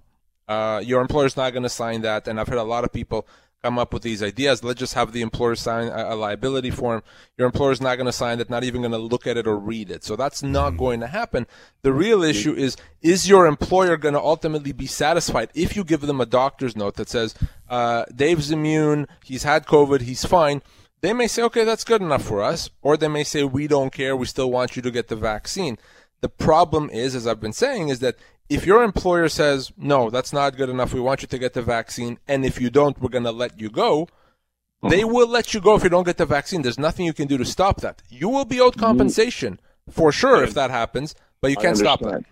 uh, 0.48 0.82
your 0.84 1.02
employer's 1.02 1.38
not 1.38 1.52
going 1.52 1.64
to 1.64 1.70
sign 1.70 2.02
that, 2.02 2.28
and 2.28 2.40
I've 2.40 2.48
heard 2.48 2.58
a 2.58 2.64
lot 2.64 2.84
of 2.84 2.92
people 2.92 3.28
come 3.62 3.78
up 3.78 3.94
with 3.94 4.02
these 4.02 4.24
ideas. 4.24 4.64
Let's 4.64 4.80
just 4.80 4.96
have 4.96 5.12
the 5.12 5.22
employer 5.22 5.56
sign 5.56 5.88
a, 5.88 6.14
a 6.14 6.16
liability 6.16 6.72
form. 6.72 7.04
Your 7.38 7.46
employer's 7.46 7.82
not 7.82 7.96
going 7.96 8.08
to 8.08 8.12
sign 8.12 8.40
it, 8.40 8.50
not 8.50 8.64
even 8.64 8.82
going 8.82 8.92
to 8.92 8.98
look 8.98 9.28
at 9.28 9.38
it 9.38 9.48
or 9.48 9.58
read 9.58 9.92
it. 9.92 10.04
So 10.04 10.16
that's 10.16 10.42
not 10.42 10.70
mm-hmm. 10.70 10.80
going 10.80 11.00
to 11.02 11.08
happen. 11.08 11.48
The 11.84 11.94
real 11.94 12.24
issue 12.24 12.54
is, 12.54 12.76
is 13.02 13.30
your 13.30 13.46
employer 13.46 13.98
going 13.98 14.16
to 14.16 14.20
ultimately 14.20 14.72
be 14.72 14.88
satisfied 14.88 15.50
if 15.54 15.76
you 15.76 15.84
give 15.84 16.02
them 16.02 16.20
a 16.20 16.26
doctor's 16.26 16.76
note 16.76 16.96
that 16.96 17.10
says, 17.10 17.36
uh, 17.70 18.06
Dave's 18.16 18.52
immune, 18.52 19.08
he's 19.24 19.44
had 19.44 19.66
COVID, 19.66 20.02
he's 20.02 20.26
fine. 20.26 20.62
They 21.02 21.14
may 21.14 21.28
say, 21.28 21.42
okay, 21.44 21.64
that's 21.64 21.84
good 21.84 22.02
enough 22.02 22.24
for 22.24 22.42
us. 22.42 22.70
Or 22.82 22.96
they 22.96 23.08
may 23.08 23.24
say, 23.24 23.44
we 23.44 23.68
don't 23.68 23.92
care, 23.92 24.16
we 24.16 24.26
still 24.28 24.52
want 24.52 24.76
you 24.76 24.82
to 24.84 24.92
get 24.92 25.08
the 25.08 25.16
vaccine. 25.16 25.78
The 26.22 26.30
problem 26.30 26.90
is, 26.92 27.16
as 27.16 27.26
I've 27.26 27.40
been 27.40 27.54
saying, 27.54 27.90
is 27.90 28.00
that 28.00 28.16
if 28.50 28.66
your 28.66 28.84
employer 28.84 29.30
says, 29.30 29.72
no, 29.78 30.10
that's 30.10 30.32
not 30.32 30.58
good 30.58 30.70
enough, 30.70 30.94
we 30.94 31.00
want 31.00 31.22
you 31.22 31.28
to 31.28 31.40
get 31.40 31.54
the 31.54 31.62
vaccine, 31.62 32.20
and 32.28 32.46
if 32.46 32.62
you 32.62 32.70
don't, 32.70 33.00
we're 33.02 33.10
going 33.10 33.24
to 33.24 33.32
let 33.32 33.60
you 33.60 33.70
go, 33.70 34.06
mm-hmm. 34.06 34.90
they 34.90 35.04
will 35.04 35.28
let 35.28 35.54
you 35.54 35.62
go 35.62 35.76
if 35.76 35.84
you 35.84 35.90
don't 35.90 36.04
get 36.04 36.18
the 36.18 36.26
vaccine. 36.26 36.62
There's 36.62 36.78
nothing 36.78 37.06
you 37.06 37.14
can 37.14 37.28
do 37.28 37.38
to 37.38 37.46
stop 37.46 37.82
that. 37.82 38.04
You 38.10 38.30
will 38.30 38.46
be 38.46 38.60
owed 38.60 38.78
compensation 38.78 39.60
for 39.90 40.12
sure 40.12 40.44
if 40.44 40.54
that 40.54 40.70
happens, 40.70 41.16
but 41.40 41.50
you 41.50 41.58
can't 41.58 41.78
stop 41.78 42.02
that. 42.02 42.24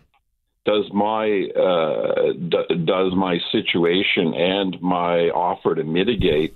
Does 0.65 0.91
my 0.93 1.47
uh, 1.55 2.33
d- 2.33 2.85
does 2.85 3.15
my 3.15 3.39
situation 3.51 4.35
and 4.35 4.79
my 4.81 5.29
offer 5.29 5.73
to 5.73 5.83
mitigate 5.83 6.53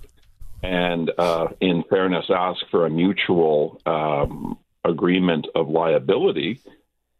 and, 0.64 1.10
uh, 1.18 1.48
in 1.60 1.84
fairness, 1.90 2.26
ask 2.30 2.60
for 2.70 2.86
a 2.86 2.90
mutual 2.90 3.80
um, 3.86 4.58
agreement 4.84 5.46
of 5.54 5.68
liability? 5.68 6.60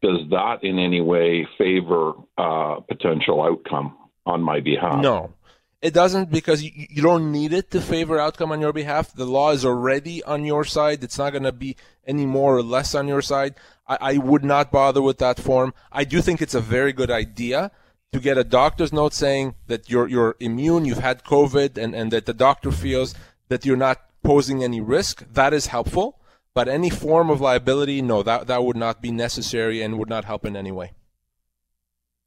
does 0.05 0.29
that 0.31 0.63
in 0.63 0.79
any 0.79 1.01
way 1.01 1.49
favor 1.57 2.13
uh, 2.37 2.81
potential 2.81 3.43
outcome 3.43 3.97
on 4.27 4.43
my 4.43 4.61
behalf? 4.61 5.01
No, 5.01 5.33
it 5.81 5.95
doesn't 5.95 6.31
because 6.31 6.63
you, 6.63 6.71
you, 6.75 7.03
don't 7.03 7.33
need 7.33 7.55
it 7.55 7.71
to 7.71 7.81
favor 7.81 8.19
outcome 8.21 8.53
on 8.53 8.61
your 8.61 8.75
behalf. 8.75 9.15
The 9.15 9.25
law 9.25 9.53
is 9.53 9.65
already 9.65 10.23
on 10.23 10.45
your 10.45 10.65
side. 10.65 11.03
It's 11.03 11.17
not 11.17 11.31
going 11.31 11.45
to 11.45 11.53
be 11.53 11.77
any 12.07 12.27
more 12.27 12.55
or 12.55 12.63
less 12.63 12.95
on 12.95 13.09
your 13.09 13.23
side. 13.23 13.55
I, 13.89 13.99
I 14.01 14.17
would 14.19 14.45
not 14.45 14.71
bother 14.71 15.01
with 15.01 15.19
that 15.19 15.41
form. 15.41 15.73
I 15.91 16.05
do 16.05 16.21
think 16.21 16.43
it's 16.43 16.55
a 16.55 16.61
very 16.61 16.93
good 16.93 17.11
idea 17.11 17.71
to 18.13 18.21
get 18.21 18.37
a 18.37 18.45
doctor's 18.45 18.93
note 18.93 19.15
saying 19.15 19.55
that 19.69 19.89
you're 19.89 20.09
you're 20.09 20.37
immune, 20.39 20.85
you've 20.85 20.99
had 20.99 21.25
COVID, 21.25 21.79
and, 21.79 21.95
and 21.95 22.13
that 22.13 22.27
the 22.27 22.35
doctor 22.35 22.71
feels 22.71 23.15
that 23.49 23.65
you're 23.65 23.77
not 23.77 24.01
posing 24.23 24.65
any 24.65 24.81
risk. 24.81 25.25
That 25.33 25.53
is 25.53 25.67
helpful. 25.67 26.21
But 26.55 26.69
any 26.69 26.89
form 26.89 27.31
of 27.31 27.41
liability, 27.41 28.01
no, 28.01 28.23
that, 28.23 28.47
that 28.47 28.65
would 28.65 28.77
not 28.77 29.03
be 29.03 29.11
necessary 29.11 29.83
and 29.83 29.99
would 29.99 30.09
not 30.09 30.25
help 30.25 30.47
in 30.47 30.57
any 30.57 30.71
way. 30.71 30.93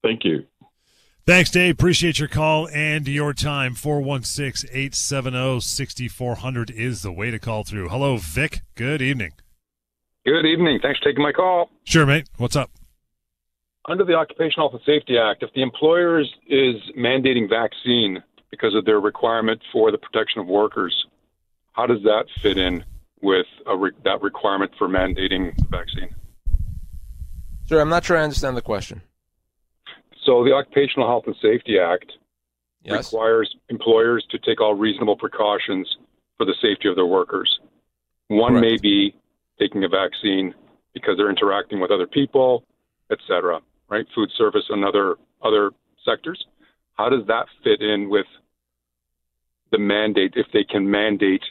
Thank 0.03 0.25
you. 0.25 0.45
Thanks, 1.25 1.49
Dave. 1.49 1.73
Appreciate 1.73 2.19
your 2.19 2.27
call 2.27 2.69
and 2.69 3.07
your 3.07 3.33
time. 3.33 3.73
416 3.73 4.69
870 4.69 5.59
6400 5.59 6.71
is 6.71 7.01
the 7.01 7.11
way 7.11 7.31
to 7.31 7.39
call 7.39 7.63
through. 7.63 7.89
Hello, 7.89 8.17
Vic. 8.17 8.61
Good 8.75 9.01
evening. 9.01 9.33
Good 10.25 10.45
evening. 10.45 10.79
Thanks 10.81 10.99
for 10.99 11.05
taking 11.05 11.23
my 11.23 11.31
call. 11.31 11.69
Sure, 11.83 12.05
mate. 12.05 12.29
What's 12.37 12.55
up? 12.55 12.71
Under 13.89 14.03
the 14.03 14.13
Occupational 14.13 14.69
Health 14.69 14.81
and 14.85 14.99
Safety 14.99 15.17
Act, 15.17 15.43
if 15.43 15.53
the 15.53 15.61
employer 15.61 16.19
is, 16.19 16.27
is 16.47 16.75
mandating 16.97 17.49
vaccine 17.49 18.21
because 18.49 18.75
of 18.75 18.85
their 18.85 18.99
requirement 18.99 19.61
for 19.71 19.91
the 19.91 19.97
protection 19.97 20.41
of 20.41 20.47
workers, 20.47 21.05
how 21.73 21.85
does 21.85 22.01
that 22.03 22.25
fit 22.41 22.57
in 22.57 22.83
with 23.21 23.45
re- 23.65 23.91
that 24.03 24.21
requirement 24.21 24.71
for 24.77 24.87
mandating 24.87 25.55
the 25.57 25.65
vaccine. 25.69 26.15
Sir, 27.65 27.81
I'm 27.81 27.89
not 27.89 28.05
sure 28.05 28.17
I 28.17 28.23
understand 28.23 28.55
the 28.55 28.61
question. 28.61 29.01
So, 30.23 30.43
the 30.43 30.53
Occupational 30.53 31.07
Health 31.07 31.23
and 31.27 31.35
Safety 31.41 31.79
Act 31.79 32.11
yes. 32.83 33.11
requires 33.11 33.55
employers 33.69 34.25
to 34.31 34.37
take 34.39 34.61
all 34.61 34.73
reasonable 34.75 35.17
precautions 35.17 35.97
for 36.37 36.45
the 36.45 36.55
safety 36.61 36.89
of 36.89 36.95
their 36.95 37.05
workers. 37.05 37.59
One 38.27 38.53
Correct. 38.53 38.61
may 38.61 38.77
be 38.77 39.15
taking 39.59 39.83
a 39.83 39.89
vaccine 39.89 40.53
because 40.93 41.15
they're 41.17 41.29
interacting 41.29 41.79
with 41.79 41.91
other 41.91 42.07
people, 42.07 42.63
etc. 43.11 43.61
Right, 43.89 44.05
food 44.13 44.29
service 44.37 44.65
and 44.69 44.83
other 44.83 45.15
other 45.41 45.71
sectors. 46.05 46.45
How 46.97 47.09
does 47.09 47.25
that 47.27 47.45
fit 47.63 47.81
in 47.81 48.09
with 48.09 48.25
the 49.71 49.77
mandate? 49.77 50.33
If 50.35 50.47
they 50.51 50.63
can 50.63 50.89
mandate 50.89 51.43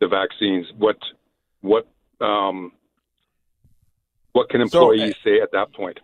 the 0.00 0.08
vaccines, 0.08 0.66
what 0.78 0.96
what 1.60 1.88
um, 2.20 2.72
what 4.32 4.48
can 4.48 4.60
employees 4.60 5.00
so, 5.00 5.06
uh, 5.06 5.24
say 5.24 5.40
at 5.40 5.52
that 5.52 5.72
point? 5.74 6.00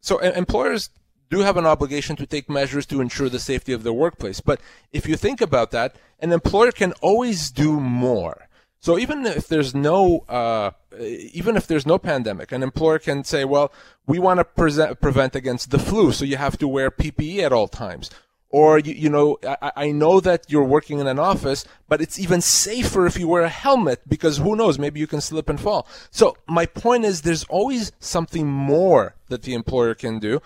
So 0.00 0.18
employers 0.18 0.90
do 1.28 1.40
have 1.40 1.56
an 1.56 1.66
obligation 1.66 2.16
to 2.16 2.26
take 2.26 2.48
measures 2.48 2.86
to 2.86 3.00
ensure 3.00 3.28
the 3.28 3.38
safety 3.38 3.72
of 3.72 3.82
their 3.82 3.92
workplace. 3.92 4.40
But 4.40 4.60
if 4.90 5.06
you 5.06 5.16
think 5.16 5.40
about 5.40 5.70
that, 5.70 5.94
an 6.18 6.32
employer 6.32 6.72
can 6.72 6.92
always 7.00 7.50
do 7.50 7.78
more. 7.78 8.48
So 8.80 8.98
even 8.98 9.26
if 9.26 9.46
there's 9.46 9.74
no, 9.74 10.20
uh, 10.20 10.70
even 10.98 11.56
if 11.56 11.66
there's 11.66 11.86
no 11.86 11.98
pandemic, 11.98 12.50
an 12.50 12.62
employer 12.62 12.98
can 12.98 13.24
say, 13.24 13.44
well, 13.44 13.70
we 14.06 14.18
want 14.18 14.38
to 14.38 14.44
present, 14.44 15.00
prevent 15.00 15.36
against 15.36 15.70
the 15.70 15.78
flu, 15.78 16.12
so 16.12 16.24
you 16.24 16.38
have 16.38 16.56
to 16.58 16.66
wear 16.66 16.90
PPE 16.90 17.40
at 17.40 17.52
all 17.52 17.68
times 17.68 18.10
or 18.50 18.78
you, 18.78 18.94
you 18.94 19.08
know 19.08 19.38
I, 19.46 19.72
I, 19.76 19.92
know 19.92 20.20
that 20.20 20.46
you're 20.48 20.64
working 20.64 20.98
in 20.98 21.06
an 21.06 21.18
office 21.18 21.64
but 21.88 22.00
it's 22.00 22.18
even 22.18 22.40
safer 22.40 23.06
if 23.06 23.18
you 23.18 23.28
wear 23.28 23.42
a 23.42 23.48
helmet 23.48 24.00
because 24.08 24.38
who 24.38 24.56
knows 24.56 24.78
maybe 24.78 25.00
you 25.00 25.06
can 25.06 25.20
slip 25.20 25.48
and 25.48 25.60
fall 25.60 25.86
so 26.10 26.36
my 26.46 26.66
point 26.66 27.04
is 27.04 27.22
there's 27.22 27.44
always 27.44 27.92
something 28.00 28.46
more 28.46 29.14
that 29.28 29.42
the 29.42 29.54
employer 29.54 29.94
can 29.94 30.18
do 30.18 30.40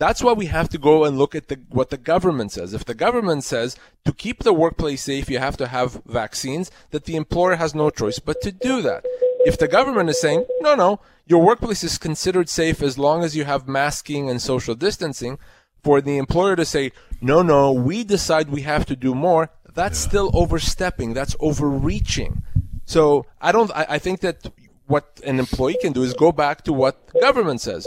that's 0.00 0.22
why 0.22 0.32
we 0.32 0.46
have 0.46 0.70
to 0.70 0.78
go 0.78 1.04
and 1.04 1.18
look 1.18 1.34
at 1.34 1.48
the, 1.48 1.60
what 1.68 1.90
the 1.90 1.98
government 1.98 2.52
says. 2.52 2.72
If 2.72 2.86
the 2.86 2.94
government 2.94 3.44
says 3.44 3.76
to 4.06 4.14
keep 4.14 4.42
the 4.42 4.54
workplace 4.54 5.02
safe, 5.02 5.28
you 5.28 5.38
have 5.38 5.58
to 5.58 5.66
have 5.66 6.00
vaccines, 6.06 6.70
that 6.90 7.04
the 7.04 7.16
employer 7.16 7.56
has 7.56 7.74
no 7.74 7.90
choice 7.90 8.18
but 8.18 8.40
to 8.40 8.50
do 8.50 8.80
that. 8.80 9.04
If 9.44 9.58
the 9.58 9.68
government 9.68 10.08
is 10.08 10.18
saying, 10.18 10.46
no, 10.62 10.74
no, 10.74 11.00
your 11.26 11.42
workplace 11.42 11.84
is 11.84 11.98
considered 11.98 12.48
safe 12.48 12.82
as 12.82 12.96
long 12.96 13.22
as 13.22 13.36
you 13.36 13.44
have 13.44 13.68
masking 13.68 14.30
and 14.30 14.40
social 14.40 14.74
distancing, 14.74 15.38
for 15.82 16.00
the 16.00 16.18
employer 16.18 16.56
to 16.56 16.64
say, 16.64 16.92
no, 17.20 17.42
no, 17.42 17.72
we 17.72 18.04
decide 18.04 18.50
we 18.50 18.62
have 18.62 18.86
to 18.86 18.96
do 18.96 19.14
more, 19.14 19.50
that's 19.74 20.02
yeah. 20.02 20.08
still 20.08 20.30
overstepping. 20.34 21.14
That's 21.14 21.36
overreaching. 21.40 22.42
So 22.84 23.26
I 23.40 23.52
don't, 23.52 23.70
I, 23.72 23.86
I 23.90 23.98
think 23.98 24.20
that 24.20 24.50
what 24.86 25.20
an 25.24 25.38
employee 25.38 25.78
can 25.80 25.92
do 25.92 26.02
is 26.02 26.14
go 26.14 26.32
back 26.32 26.62
to 26.64 26.72
what 26.72 27.12
government 27.20 27.60
says. 27.60 27.86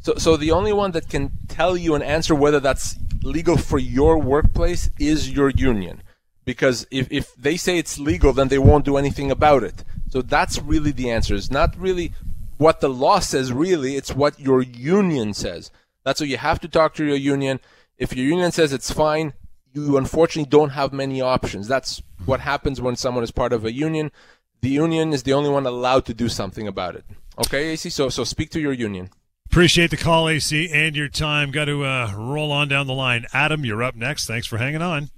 So, 0.00 0.14
so 0.16 0.36
the 0.36 0.52
only 0.52 0.72
one 0.72 0.92
that 0.92 1.08
can 1.08 1.32
tell 1.48 1.76
you 1.76 1.94
and 1.94 2.02
answer 2.04 2.34
whether 2.34 2.60
that's 2.60 2.96
legal 3.22 3.56
for 3.56 3.78
your 3.78 4.18
workplace 4.18 4.90
is 4.98 5.30
your 5.30 5.50
union. 5.50 6.02
Because 6.44 6.86
if, 6.92 7.10
if 7.10 7.34
they 7.34 7.56
say 7.56 7.76
it's 7.76 7.98
legal, 7.98 8.32
then 8.32 8.48
they 8.48 8.58
won't 8.58 8.84
do 8.84 8.96
anything 8.96 9.32
about 9.32 9.64
it. 9.64 9.82
So 10.10 10.22
that's 10.22 10.60
really 10.62 10.92
the 10.92 11.10
answer. 11.10 11.34
It's 11.34 11.50
not 11.50 11.76
really 11.76 12.12
what 12.56 12.80
the 12.80 12.88
law 12.88 13.18
says, 13.18 13.52
really. 13.52 13.96
It's 13.96 14.14
what 14.14 14.38
your 14.38 14.62
union 14.62 15.34
says. 15.34 15.72
That's 16.06 16.20
why 16.20 16.28
you 16.28 16.36
have 16.36 16.60
to 16.60 16.68
talk 16.68 16.94
to 16.94 17.04
your 17.04 17.16
union. 17.16 17.58
If 17.98 18.16
your 18.16 18.24
union 18.24 18.52
says 18.52 18.72
it's 18.72 18.92
fine, 18.92 19.32
you 19.72 19.96
unfortunately 19.96 20.48
don't 20.48 20.70
have 20.70 20.92
many 20.92 21.20
options. 21.20 21.66
That's 21.66 22.00
what 22.24 22.38
happens 22.38 22.80
when 22.80 22.94
someone 22.94 23.24
is 23.24 23.32
part 23.32 23.52
of 23.52 23.64
a 23.64 23.72
union. 23.72 24.12
The 24.60 24.68
union 24.68 25.12
is 25.12 25.24
the 25.24 25.32
only 25.32 25.50
one 25.50 25.66
allowed 25.66 26.04
to 26.04 26.14
do 26.14 26.28
something 26.28 26.68
about 26.68 26.94
it. 26.94 27.04
Okay, 27.44 27.70
AC? 27.70 27.90
So, 27.90 28.08
so 28.08 28.22
speak 28.22 28.50
to 28.50 28.60
your 28.60 28.72
union. 28.72 29.10
Appreciate 29.50 29.90
the 29.90 29.96
call, 29.96 30.28
AC, 30.28 30.70
and 30.72 30.94
your 30.94 31.08
time. 31.08 31.50
Got 31.50 31.64
to 31.64 31.84
uh, 31.84 32.14
roll 32.16 32.52
on 32.52 32.68
down 32.68 32.86
the 32.86 32.94
line. 32.94 33.26
Adam, 33.32 33.64
you're 33.64 33.82
up 33.82 33.96
next. 33.96 34.28
Thanks 34.28 34.46
for 34.46 34.58
hanging 34.58 34.82
on. 34.82 35.10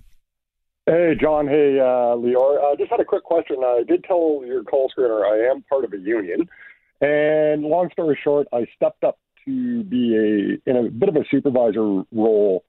Hey, 0.87 1.14
John. 1.20 1.46
Hey, 1.46 1.79
uh, 1.79 2.16
Lior. 2.16 2.62
I 2.62 2.72
uh, 2.72 2.77
just 2.77 2.90
had 2.90 3.01
a 3.01 3.05
quick 3.05 3.24
question. 3.24 3.59
I 3.62 3.83
did 3.87 4.05
tell 4.05 4.40
your 4.42 4.64
call 4.64 4.90
screener 4.96 5.22
I 5.22 5.51
am 5.51 5.62
part 5.68 5.85
of 5.85 5.92
a 5.92 5.98
union. 5.98 6.48
And 7.03 7.62
long 7.62 7.90
story 7.92 8.18
short, 8.24 8.48
I 8.55 8.66
stepped 8.74 9.05
up 9.05 9.18
to 9.48 9.82
be 9.84 10.14
a 10.14 10.70
in 10.70 10.76
a 10.76 10.90
bit 10.90 11.08
of 11.08 11.16
a 11.16 11.24
supervisor 11.30 12.02
role 12.12 12.64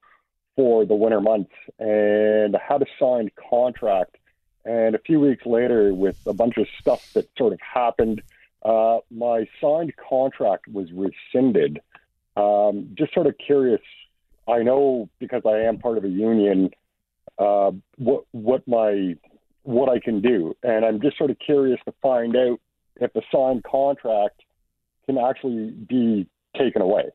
for 0.56 0.86
the 0.86 0.96
winter 0.96 1.22
months 1.22 1.52
and 1.78 2.56
had 2.56 2.82
a 2.82 2.86
signed 3.00 3.32
contract. 3.50 4.16
And 4.66 4.96
a 4.96 5.00
few 5.00 5.20
weeks 5.20 5.46
later, 5.46 5.94
with 5.94 6.18
a 6.26 6.34
bunch 6.34 6.58
of 6.58 6.68
stuff 6.80 7.14
that 7.14 7.30
sort 7.38 7.54
of 7.54 7.60
happened, 7.62 8.22
uh, 8.64 9.00
my 9.10 9.48
signed 9.62 9.94
contract 9.98 10.68
was 10.68 10.88
rescinded. 10.92 11.80
Um, 12.36 12.90
just 12.94 13.14
sort 13.14 13.28
of 13.28 13.36
curious. 13.38 13.82
I 14.48 14.64
know 14.64 15.10
because 15.20 15.44
I 15.46 15.62
am 15.62 15.80
part 15.80 15.98
of 15.98 16.04
a 16.06 16.10
union 16.10 16.72
uh, 17.38 17.72
what 17.98 18.24
what 18.32 18.68
my 18.68 19.16
what 19.64 19.90
I 19.90 20.00
can 20.00 20.22
do, 20.22 20.56
and 20.64 20.86
I'm 20.86 21.02
just 21.02 21.18
sort 21.18 21.32
of 21.32 21.38
curious 21.40 21.80
to 21.86 21.94
find 22.02 22.36
out 22.36 22.60
if 22.98 23.14
the 23.14 23.22
signed 23.34 23.64
contract 23.64 24.42
can 25.06 25.18
actually 25.18 25.72
be 25.72 26.28
taken 26.58 26.82
away. 26.82 27.06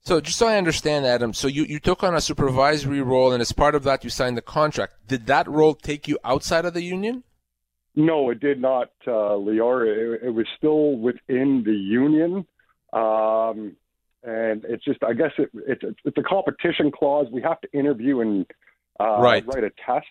So 0.00 0.20
just 0.20 0.38
so 0.38 0.46
I 0.46 0.56
understand, 0.56 1.04
Adam, 1.04 1.34
so 1.34 1.48
you, 1.48 1.64
you 1.64 1.78
took 1.78 2.02
on 2.02 2.14
a 2.14 2.20
supervisory 2.20 3.02
role, 3.02 3.32
and 3.32 3.42
as 3.42 3.52
part 3.52 3.74
of 3.74 3.84
that, 3.84 4.04
you 4.04 4.10
signed 4.10 4.38
the 4.38 4.42
contract. 4.42 4.94
Did 5.06 5.26
that 5.26 5.46
role 5.46 5.74
take 5.74 6.08
you 6.08 6.18
outside 6.24 6.64
of 6.64 6.72
the 6.72 6.82
union? 6.82 7.24
No, 7.94 8.30
it 8.30 8.40
did 8.40 8.60
not, 8.60 8.90
uh, 9.06 9.36
Lior. 9.36 9.86
It, 9.86 10.28
it 10.28 10.30
was 10.30 10.46
still 10.56 10.96
within 10.96 11.62
the 11.64 11.74
union. 11.74 12.46
Um, 12.92 13.76
and 14.22 14.64
it's 14.64 14.84
just, 14.84 15.02
I 15.02 15.12
guess 15.12 15.32
it, 15.36 15.50
it, 15.66 15.96
it's 16.04 16.16
a 16.16 16.22
competition 16.22 16.90
clause. 16.90 17.26
We 17.30 17.42
have 17.42 17.60
to 17.62 17.72
interview 17.72 18.20
and 18.20 18.46
uh, 18.98 19.18
right. 19.20 19.44
write 19.46 19.64
a 19.64 19.72
test. 19.84 20.06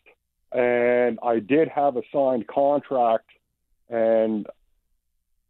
And 0.51 1.17
I 1.23 1.39
did 1.39 1.69
have 1.69 1.97
a 1.97 2.01
signed 2.13 2.45
contract. 2.47 3.29
And 3.89 4.45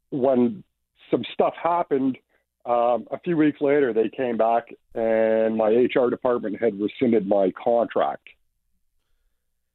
when 0.09 0.63
some 1.09 1.23
stuff 1.33 1.53
happened, 1.61 2.17
um, 2.65 3.07
a 3.11 3.19
few 3.23 3.37
weeks 3.37 3.61
later, 3.61 3.93
they 3.93 4.09
came 4.09 4.35
back 4.35 4.73
and 4.93 5.55
my 5.55 5.69
HR 5.69 6.09
department 6.09 6.61
had 6.61 6.79
rescinded 6.79 7.25
my 7.25 7.51
contract. 7.51 8.27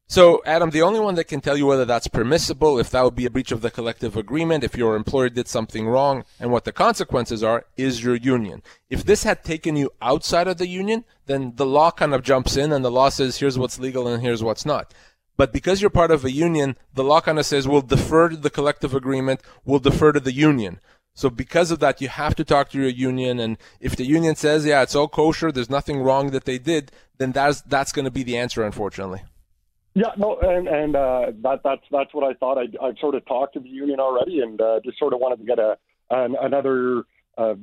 So, 0.08 0.42
Adam, 0.44 0.68
the 0.68 0.82
only 0.82 1.00
one 1.00 1.14
that 1.14 1.24
can 1.24 1.40
tell 1.40 1.56
you 1.56 1.64
whether 1.64 1.86
that's 1.86 2.06
permissible, 2.06 2.78
if 2.78 2.90
that 2.90 3.02
would 3.02 3.14
be 3.14 3.24
a 3.24 3.30
breach 3.30 3.50
of 3.50 3.62
the 3.62 3.70
collective 3.70 4.14
agreement, 4.14 4.62
if 4.62 4.76
your 4.76 4.94
employer 4.94 5.30
did 5.30 5.48
something 5.48 5.88
wrong, 5.88 6.24
and 6.38 6.50
what 6.52 6.64
the 6.64 6.72
consequences 6.72 7.42
are, 7.42 7.64
is 7.78 8.04
your 8.04 8.16
union. 8.16 8.62
If 8.90 9.04
this 9.04 9.22
had 9.22 9.42
taken 9.42 9.74
you 9.74 9.90
outside 10.02 10.48
of 10.48 10.58
the 10.58 10.66
union, 10.66 11.06
then 11.24 11.54
the 11.56 11.64
law 11.64 11.90
kind 11.90 12.12
of 12.12 12.22
jumps 12.22 12.58
in 12.58 12.72
and 12.72 12.84
the 12.84 12.90
law 12.90 13.08
says, 13.08 13.38
here's 13.38 13.58
what's 13.58 13.78
legal 13.78 14.06
and 14.06 14.22
here's 14.22 14.42
what's 14.42 14.66
not. 14.66 14.92
But 15.38 15.50
because 15.50 15.80
you're 15.80 15.88
part 15.88 16.10
of 16.10 16.26
a 16.26 16.30
union, 16.30 16.76
the 16.92 17.04
law 17.04 17.22
kind 17.22 17.38
of 17.38 17.46
says, 17.46 17.66
we'll 17.66 17.80
defer 17.80 18.28
to 18.28 18.36
the 18.36 18.50
collective 18.50 18.94
agreement, 18.94 19.40
we'll 19.64 19.78
defer 19.78 20.12
to 20.12 20.20
the 20.20 20.34
union. 20.34 20.78
So 21.14 21.29
because 21.29 21.70
of 21.70 21.79
that, 21.81 22.01
you 22.01 22.09
have 22.09 22.35
to 22.37 22.44
talk 22.44 22.70
to 22.70 22.79
your 22.79 22.88
union, 22.88 23.38
and 23.38 23.59
if 23.81 23.96
the 23.96 24.05
union 24.05 24.35
says, 24.35 24.64
yeah, 24.64 24.83
it's 24.83 24.94
all 24.94 25.09
kosher, 25.09 25.53
there's 25.53 25.68
nothing 25.68 26.01
wrong 26.01 26.31
that 26.31 26.44
they 26.44 26.59
did, 26.59 26.90
then 27.18 27.33
that's, 27.33 27.61
that's 27.62 27.92
going 27.92 28.07
to 28.07 28.11
be 28.11 28.22
the 28.22 28.38
answer, 28.38 28.62
unfortunately. 28.62 29.22
Yeah, 29.94 30.12
no, 30.16 30.38
and 30.40 30.68
and 30.68 30.96
uh, 30.96 31.33
that 31.42 31.61
that's 31.62 31.83
that's 31.90 32.14
what 32.14 32.25
I 32.25 32.33
thought. 32.33 32.57
I 32.57 32.62
I've 32.83 32.96
sort 32.98 33.14
of 33.14 33.27
talked 33.27 33.53
to 33.55 33.61
the 33.61 33.68
union 33.68 34.01
already, 34.01 34.40
and 34.40 34.59
uh, 34.59 34.81
just 34.83 34.98
sort 34.98 35.12
of 35.12 35.20
wanted 35.20 35.40
to 35.40 35.44
get 35.44 35.59
a 35.59 35.77
an, 36.09 36.35
another 36.40 37.03
uh, 37.37 37.55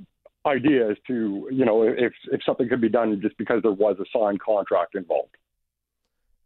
idea 0.46 0.92
as 0.92 0.98
to 1.08 1.48
you 1.52 1.66
know 1.66 1.82
if 1.82 2.14
if 2.32 2.42
something 2.46 2.70
could 2.70 2.82
be 2.82 2.90
done 2.90 3.20
just 3.20 3.36
because 3.40 3.64
there 3.64 3.72
was 3.72 3.98
a 4.00 4.06
signed 4.16 4.42
contract 4.42 4.94
involved. 4.94 5.36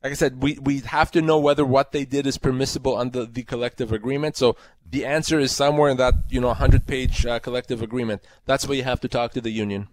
Like 0.04 0.12
I 0.12 0.16
said, 0.16 0.44
we 0.44 0.60
we 0.60 0.80
have 0.80 1.12
to 1.12 1.22
know 1.22 1.40
whether 1.40 1.64
what 1.64 1.94
they 1.94 2.04
did 2.04 2.28
is 2.28 2.38
permissible 2.38 2.98
under 2.98 3.26
the 3.26 3.44
collective 3.44 3.94
agreement. 3.94 4.36
So 4.36 4.58
the 4.90 5.06
answer 5.06 5.40
is 5.40 5.54
somewhere 5.54 5.90
in 5.90 5.98
that 5.98 6.14
you 6.30 6.42
know 6.42 6.48
100 6.48 6.86
page 6.86 7.26
uh, 7.26 7.40
collective 7.40 7.82
agreement. 7.82 8.22
That's 8.46 8.68
where 8.68 8.76
you 8.76 8.84
have 8.84 9.00
to 9.02 9.08
talk 9.08 9.32
to 9.32 9.42
the 9.42 9.52
union. 9.52 9.88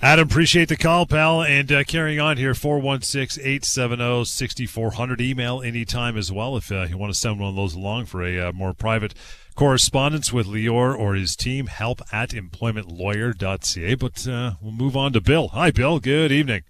Adam, 0.00 0.28
appreciate 0.28 0.68
the 0.68 0.76
call, 0.76 1.04
pal. 1.04 1.42
And 1.42 1.70
uh, 1.70 1.84
carrying 1.84 2.20
on 2.20 2.36
here, 2.36 2.54
416 2.54 3.42
870 3.44 4.24
6400. 4.24 5.20
Email 5.20 5.60
anytime 5.62 6.16
as 6.16 6.30
well 6.30 6.56
if 6.56 6.70
uh, 6.70 6.86
you 6.88 6.96
want 6.96 7.12
to 7.12 7.18
send 7.18 7.40
one 7.40 7.50
of 7.50 7.56
those 7.56 7.74
along 7.74 8.06
for 8.06 8.22
a 8.22 8.38
uh, 8.38 8.52
more 8.52 8.72
private 8.72 9.14
correspondence 9.56 10.32
with 10.32 10.46
Lior 10.46 10.96
or 10.96 11.14
his 11.14 11.34
team. 11.34 11.66
Help 11.66 12.00
at 12.12 12.30
employmentlawyer.ca. 12.30 13.94
But 13.96 14.28
uh, 14.28 14.52
we'll 14.62 14.72
move 14.72 14.96
on 14.96 15.12
to 15.12 15.20
Bill. 15.20 15.48
Hi, 15.48 15.72
Bill. 15.72 15.98
Good 15.98 16.30
evening. 16.30 16.62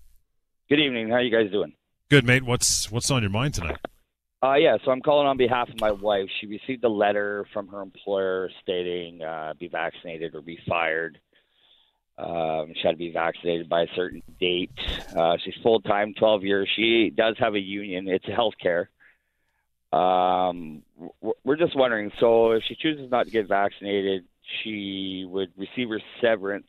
Good 0.70 0.80
evening. 0.80 1.10
How 1.10 1.18
you 1.18 1.30
guys 1.30 1.50
doing? 1.52 1.74
Good, 2.10 2.26
mate. 2.26 2.42
What's 2.42 2.90
what's 2.90 3.08
on 3.12 3.22
your 3.22 3.30
mind 3.30 3.54
tonight? 3.54 3.78
Uh, 4.42 4.54
yeah, 4.54 4.76
so 4.84 4.90
I'm 4.90 5.00
calling 5.00 5.28
on 5.28 5.36
behalf 5.36 5.68
of 5.68 5.78
my 5.80 5.92
wife. 5.92 6.28
She 6.40 6.48
received 6.48 6.82
a 6.82 6.88
letter 6.88 7.46
from 7.52 7.68
her 7.68 7.80
employer 7.82 8.50
stating 8.62 9.22
uh, 9.22 9.54
be 9.60 9.68
vaccinated 9.68 10.34
or 10.34 10.40
be 10.40 10.58
fired. 10.68 11.20
Um, 12.18 12.72
she 12.74 12.82
had 12.82 12.92
to 12.92 12.96
be 12.96 13.12
vaccinated 13.12 13.68
by 13.68 13.82
a 13.82 13.86
certain 13.94 14.22
date. 14.40 14.72
Uh, 15.16 15.36
she's 15.44 15.54
full 15.62 15.80
time, 15.82 16.12
12 16.18 16.42
years. 16.42 16.68
She 16.74 17.10
does 17.10 17.36
have 17.38 17.54
a 17.54 17.60
union. 17.60 18.08
It's 18.08 18.26
healthcare. 18.26 18.86
Um, 19.96 20.82
we're 21.44 21.56
just 21.56 21.76
wondering. 21.76 22.10
So, 22.18 22.52
if 22.52 22.64
she 22.66 22.74
chooses 22.74 23.08
not 23.08 23.26
to 23.26 23.30
get 23.30 23.46
vaccinated, 23.46 24.24
she 24.64 25.24
would 25.28 25.52
receive 25.56 25.88
her 25.90 26.00
severance, 26.20 26.68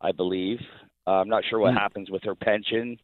I 0.00 0.12
believe. 0.12 0.60
Uh, 1.04 1.14
I'm 1.14 1.28
not 1.28 1.42
sure 1.50 1.58
what 1.58 1.74
mm. 1.74 1.80
happens 1.80 2.10
with 2.10 2.22
her 2.22 2.36
pension. 2.36 2.96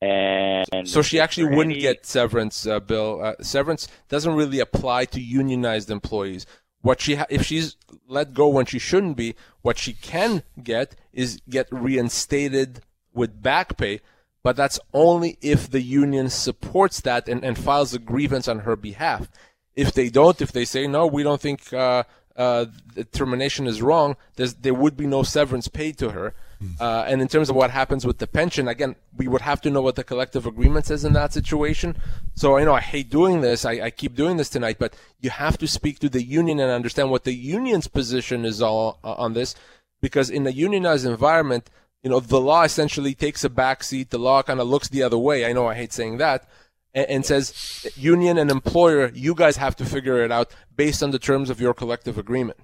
And 0.00 0.88
so 0.88 1.02
she 1.02 1.18
actually 1.18 1.56
wouldn't 1.56 1.74
any... 1.74 1.80
get 1.80 2.06
severance, 2.06 2.66
uh, 2.66 2.80
Bill. 2.80 3.20
Uh, 3.22 3.34
severance 3.40 3.88
doesn't 4.08 4.34
really 4.34 4.60
apply 4.60 5.06
to 5.06 5.20
unionized 5.20 5.90
employees. 5.90 6.46
What 6.82 7.00
she 7.00 7.16
ha- 7.16 7.26
if 7.28 7.44
she's 7.44 7.76
let 8.06 8.32
go 8.32 8.48
when 8.48 8.66
she 8.66 8.78
shouldn't 8.78 9.16
be, 9.16 9.34
what 9.62 9.78
she 9.78 9.92
can 9.92 10.44
get 10.62 10.94
is 11.12 11.40
get 11.48 11.66
reinstated 11.72 12.82
with 13.12 13.42
back 13.42 13.76
pay, 13.76 14.00
but 14.44 14.54
that's 14.54 14.78
only 14.94 15.36
if 15.42 15.68
the 15.68 15.82
union 15.82 16.28
supports 16.28 17.00
that 17.00 17.28
and, 17.28 17.44
and 17.44 17.58
files 17.58 17.92
a 17.92 17.98
grievance 17.98 18.46
on 18.46 18.60
her 18.60 18.76
behalf. 18.76 19.28
If 19.74 19.92
they 19.92 20.08
don't, 20.08 20.40
if 20.40 20.52
they 20.52 20.64
say 20.64 20.86
no, 20.86 21.06
we 21.06 21.24
don't 21.24 21.40
think 21.40 21.72
uh, 21.72 22.04
uh, 22.36 22.66
the 22.94 23.04
termination 23.04 23.66
is 23.66 23.82
wrong, 23.82 24.16
there 24.36 24.74
would 24.74 24.96
be 24.96 25.06
no 25.06 25.24
severance 25.24 25.66
paid 25.66 25.98
to 25.98 26.10
her. 26.10 26.34
Uh, 26.80 27.04
and 27.06 27.22
in 27.22 27.28
terms 27.28 27.48
of 27.48 27.56
what 27.56 27.70
happens 27.70 28.04
with 28.04 28.18
the 28.18 28.26
pension, 28.26 28.66
again, 28.66 28.96
we 29.16 29.28
would 29.28 29.42
have 29.42 29.60
to 29.60 29.70
know 29.70 29.80
what 29.80 29.94
the 29.94 30.02
collective 30.02 30.46
agreement 30.46 30.86
says 30.86 31.04
in 31.04 31.12
that 31.12 31.32
situation. 31.32 31.96
So 32.34 32.56
I 32.56 32.64
know 32.64 32.74
I 32.74 32.80
hate 32.80 33.10
doing 33.10 33.40
this. 33.40 33.64
I, 33.64 33.72
I, 33.80 33.90
keep 33.90 34.14
doing 34.16 34.36
this 34.36 34.48
tonight, 34.48 34.76
but 34.78 34.96
you 35.20 35.30
have 35.30 35.56
to 35.58 35.68
speak 35.68 36.00
to 36.00 36.08
the 36.08 36.22
union 36.22 36.58
and 36.58 36.70
understand 36.70 37.10
what 37.10 37.24
the 37.24 37.34
union's 37.34 37.86
position 37.86 38.44
is 38.44 38.60
all 38.60 38.98
uh, 39.04 39.14
on 39.14 39.34
this, 39.34 39.54
because 40.00 40.30
in 40.30 40.46
a 40.46 40.50
unionized 40.50 41.06
environment, 41.06 41.70
you 42.02 42.10
know, 42.10 42.20
the 42.20 42.40
law 42.40 42.64
essentially 42.64 43.14
takes 43.14 43.44
a 43.44 43.48
backseat. 43.48 44.08
The 44.08 44.18
law 44.18 44.42
kind 44.42 44.60
of 44.60 44.68
looks 44.68 44.88
the 44.88 45.02
other 45.02 45.18
way. 45.18 45.46
I 45.46 45.52
know 45.52 45.66
I 45.66 45.74
hate 45.74 45.92
saying 45.92 46.18
that. 46.18 46.48
And, 46.94 47.06
and 47.08 47.26
says, 47.26 47.86
union 47.96 48.36
and 48.38 48.50
employer, 48.50 49.12
you 49.14 49.34
guys 49.34 49.58
have 49.58 49.76
to 49.76 49.84
figure 49.84 50.24
it 50.24 50.32
out 50.32 50.52
based 50.74 51.02
on 51.02 51.12
the 51.12 51.18
terms 51.18 51.50
of 51.50 51.60
your 51.60 51.74
collective 51.74 52.18
agreement. 52.18 52.58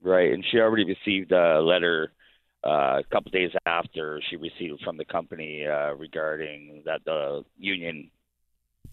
Right, 0.00 0.32
and 0.32 0.44
she 0.50 0.58
already 0.58 0.84
received 0.84 1.30
a 1.30 1.60
letter 1.60 2.10
uh, 2.64 3.00
a 3.00 3.04
couple 3.10 3.30
days 3.30 3.50
after 3.66 4.20
she 4.28 4.36
received 4.36 4.80
from 4.82 4.96
the 4.96 5.04
company 5.04 5.66
uh, 5.66 5.92
regarding 5.92 6.82
that 6.86 7.04
the 7.04 7.44
union 7.58 8.10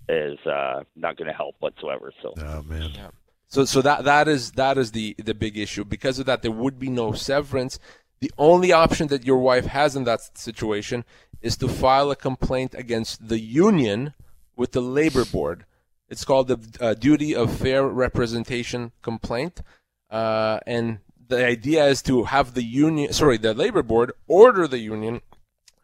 is 0.07 0.39
uh, 0.45 0.83
not 0.95 1.17
going 1.17 1.27
to 1.27 1.33
help 1.33 1.55
whatsoever. 1.59 2.11
So, 2.21 2.33
oh 2.37 2.63
man. 2.63 2.91
Yeah. 2.93 3.09
So, 3.47 3.65
so 3.65 3.81
that 3.81 4.03
that 4.03 4.27
is 4.27 4.51
that 4.53 4.77
is 4.77 4.91
the 4.91 5.15
the 5.17 5.33
big 5.33 5.57
issue. 5.57 5.83
Because 5.83 6.19
of 6.19 6.25
that, 6.25 6.41
there 6.41 6.51
would 6.51 6.79
be 6.79 6.89
no 6.89 7.11
severance. 7.13 7.79
The 8.19 8.31
only 8.37 8.71
option 8.71 9.07
that 9.07 9.25
your 9.25 9.37
wife 9.37 9.67
has 9.67 9.95
in 9.95 10.03
that 10.03 10.37
situation 10.37 11.05
is 11.41 11.55
to 11.57 11.67
file 11.67 12.11
a 12.11 12.15
complaint 12.15 12.75
against 12.75 13.27
the 13.29 13.39
union 13.39 14.13
with 14.55 14.73
the 14.73 14.81
labor 14.81 15.25
board. 15.25 15.65
It's 16.09 16.25
called 16.25 16.47
the 16.47 16.59
uh, 16.81 16.95
duty 16.95 17.35
of 17.35 17.55
fair 17.55 17.87
representation 17.87 18.91
complaint, 19.01 19.61
uh, 20.09 20.59
and 20.65 20.99
the 21.29 21.45
idea 21.45 21.85
is 21.85 22.01
to 22.03 22.25
have 22.25 22.53
the 22.53 22.63
union, 22.63 23.13
sorry, 23.13 23.37
the 23.37 23.53
labor 23.53 23.83
board 23.83 24.11
order 24.27 24.67
the 24.67 24.79
union 24.79 25.21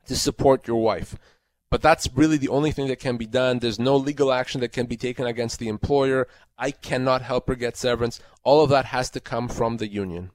to 0.08 0.16
support 0.16 0.68
your 0.68 0.82
wife. 0.82 1.16
But 1.70 1.82
that's 1.82 2.10
really 2.14 2.38
the 2.38 2.50
only 2.50 2.72
thing 2.72 2.88
that 2.88 3.00
can 3.00 3.18
be 3.18 3.26
done. 3.26 3.60
There's 3.60 3.80
no 3.80 3.96
legal 3.96 4.32
action 4.32 4.62
that 4.62 4.72
can 4.72 4.86
be 4.86 4.98
taken 4.98 5.26
against 5.26 5.60
the 5.60 5.68
employer. 5.68 6.28
I 6.58 6.72
cannot 6.72 7.22
help 7.22 7.48
her 7.48 7.56
get 7.56 7.78
severance. 7.78 8.20
All 8.44 8.64
of 8.64 8.70
that 8.70 8.86
has 8.86 9.10
to 9.12 9.20
come 9.20 9.48
from 9.48 9.78
the 9.78 9.88
union. 9.88 10.32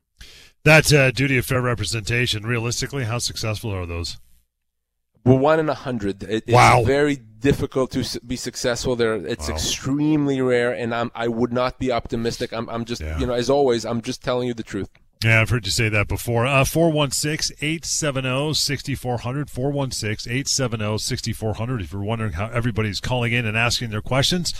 That 0.64 0.92
uh, 0.92 1.10
duty 1.10 1.38
of 1.38 1.46
fair 1.46 1.62
representation, 1.62 2.44
realistically, 2.44 3.04
how 3.04 3.18
successful 3.18 3.70
are 3.70 3.86
those? 3.86 4.18
Well, 5.24 5.38
one 5.38 5.60
in 5.60 5.68
a 5.68 5.74
hundred. 5.74 6.22
It, 6.22 6.44
wow. 6.48 6.78
It's 6.78 6.86
very 6.86 7.16
difficult 7.16 7.90
to 7.92 8.20
be 8.20 8.36
successful 8.36 8.96
there. 8.96 9.14
It's 9.14 9.48
wow. 9.48 9.54
extremely 9.54 10.40
rare, 10.40 10.72
and 10.72 10.94
I'm, 10.94 11.10
I 11.14 11.28
would 11.28 11.52
not 11.52 11.78
be 11.78 11.92
optimistic. 11.92 12.52
I'm, 12.52 12.68
I'm 12.68 12.84
just, 12.84 13.02
yeah. 13.02 13.18
you 13.18 13.26
know, 13.26 13.34
as 13.34 13.50
always, 13.50 13.84
I'm 13.84 14.02
just 14.02 14.22
telling 14.22 14.48
you 14.48 14.54
the 14.54 14.62
truth. 14.62 14.88
Yeah, 15.22 15.42
I've 15.42 15.50
heard 15.50 15.66
you 15.66 15.72
say 15.72 15.90
that 15.90 16.08
before. 16.08 16.46
Uh, 16.46 16.64
416 16.64 17.54
870 17.60 18.54
6400. 18.54 19.50
416 19.50 20.32
870 20.32 20.98
6400. 20.98 21.82
If 21.82 21.92
you're 21.92 22.02
wondering 22.02 22.32
how 22.32 22.46
everybody's 22.46 23.00
calling 23.00 23.34
in 23.34 23.44
and 23.44 23.54
asking 23.54 23.90
their 23.90 24.00
questions, 24.00 24.54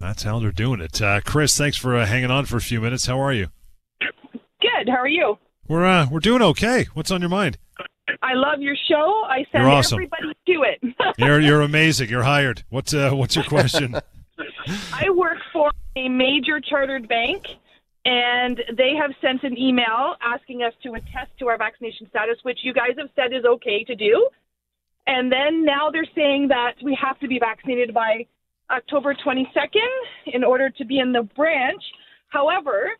that's 0.00 0.22
how 0.22 0.38
they're 0.38 0.50
doing 0.50 0.80
it. 0.80 1.02
Uh, 1.02 1.20
Chris, 1.20 1.56
thanks 1.58 1.76
for 1.76 1.94
uh, 1.94 2.06
hanging 2.06 2.30
on 2.30 2.46
for 2.46 2.56
a 2.56 2.62
few 2.62 2.80
minutes. 2.80 3.04
How 3.04 3.20
are 3.20 3.34
you? 3.34 3.48
Good. 4.62 4.88
How 4.88 4.96
are 4.96 5.08
you? 5.08 5.38
We're 5.68 5.84
uh, 5.84 6.08
we're 6.10 6.20
doing 6.20 6.40
okay. 6.40 6.86
What's 6.94 7.10
on 7.10 7.20
your 7.20 7.30
mind? 7.30 7.58
I 8.22 8.34
love 8.34 8.60
your 8.60 8.76
show. 8.88 9.24
I 9.26 9.46
send 9.52 9.64
you're 9.64 9.68
awesome. 9.68 9.96
everybody 9.96 10.32
to 10.46 10.62
it. 10.62 10.94
you're 11.18 11.40
you're 11.40 11.60
amazing. 11.62 12.08
You're 12.08 12.22
hired. 12.22 12.64
What's 12.70 12.92
uh, 12.92 13.10
what's 13.10 13.36
your 13.36 13.44
question? 13.44 13.96
I 14.92 15.10
work 15.10 15.38
for 15.52 15.70
a 15.96 16.08
major 16.08 16.60
chartered 16.60 17.08
bank 17.08 17.46
and 18.04 18.60
they 18.76 18.94
have 19.00 19.12
sent 19.20 19.44
an 19.44 19.56
email 19.56 20.16
asking 20.20 20.62
us 20.62 20.72
to 20.82 20.94
attest 20.94 21.30
to 21.38 21.48
our 21.48 21.56
vaccination 21.56 22.08
status, 22.08 22.36
which 22.42 22.60
you 22.62 22.72
guys 22.72 22.92
have 22.98 23.08
said 23.14 23.32
is 23.32 23.44
okay 23.44 23.84
to 23.84 23.94
do. 23.94 24.28
And 25.06 25.30
then 25.30 25.64
now 25.64 25.90
they're 25.90 26.06
saying 26.14 26.48
that 26.48 26.74
we 26.82 26.96
have 27.00 27.18
to 27.20 27.28
be 27.28 27.38
vaccinated 27.38 27.94
by 27.94 28.26
October 28.70 29.14
22nd 29.14 29.76
in 30.26 30.42
order 30.42 30.70
to 30.70 30.84
be 30.84 30.98
in 30.98 31.12
the 31.12 31.22
branch. 31.36 31.82
However, 32.28 32.90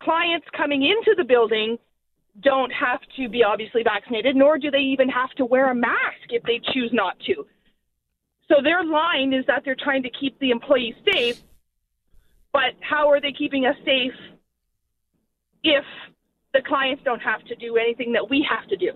clients 0.00 0.46
coming 0.56 0.82
into 0.82 1.14
the 1.16 1.24
building 1.24 1.78
don't 2.42 2.72
have 2.72 3.00
to 3.16 3.28
be 3.28 3.42
obviously 3.44 3.82
vaccinated, 3.82 4.36
nor 4.36 4.58
do 4.58 4.70
they 4.70 4.78
even 4.78 5.08
have 5.08 5.30
to 5.36 5.44
wear 5.44 5.70
a 5.70 5.74
mask 5.74 6.28
if 6.30 6.42
they 6.44 6.60
choose 6.72 6.90
not 6.92 7.18
to. 7.26 7.46
So 8.48 8.56
their 8.62 8.84
line 8.84 9.32
is 9.32 9.44
that 9.46 9.62
they're 9.64 9.76
trying 9.78 10.02
to 10.02 10.10
keep 10.10 10.38
the 10.40 10.50
employees 10.50 10.94
safe, 11.12 11.40
but 12.52 12.74
how 12.80 13.08
are 13.10 13.20
they 13.20 13.32
keeping 13.32 13.66
us 13.66 13.76
safe 13.84 14.12
if 15.62 15.84
the 16.52 16.60
clients 16.66 17.02
don't 17.04 17.20
have 17.20 17.44
to 17.44 17.54
do 17.56 17.76
anything 17.76 18.12
that 18.12 18.28
we 18.28 18.46
have 18.48 18.68
to 18.68 18.76
do? 18.76 18.92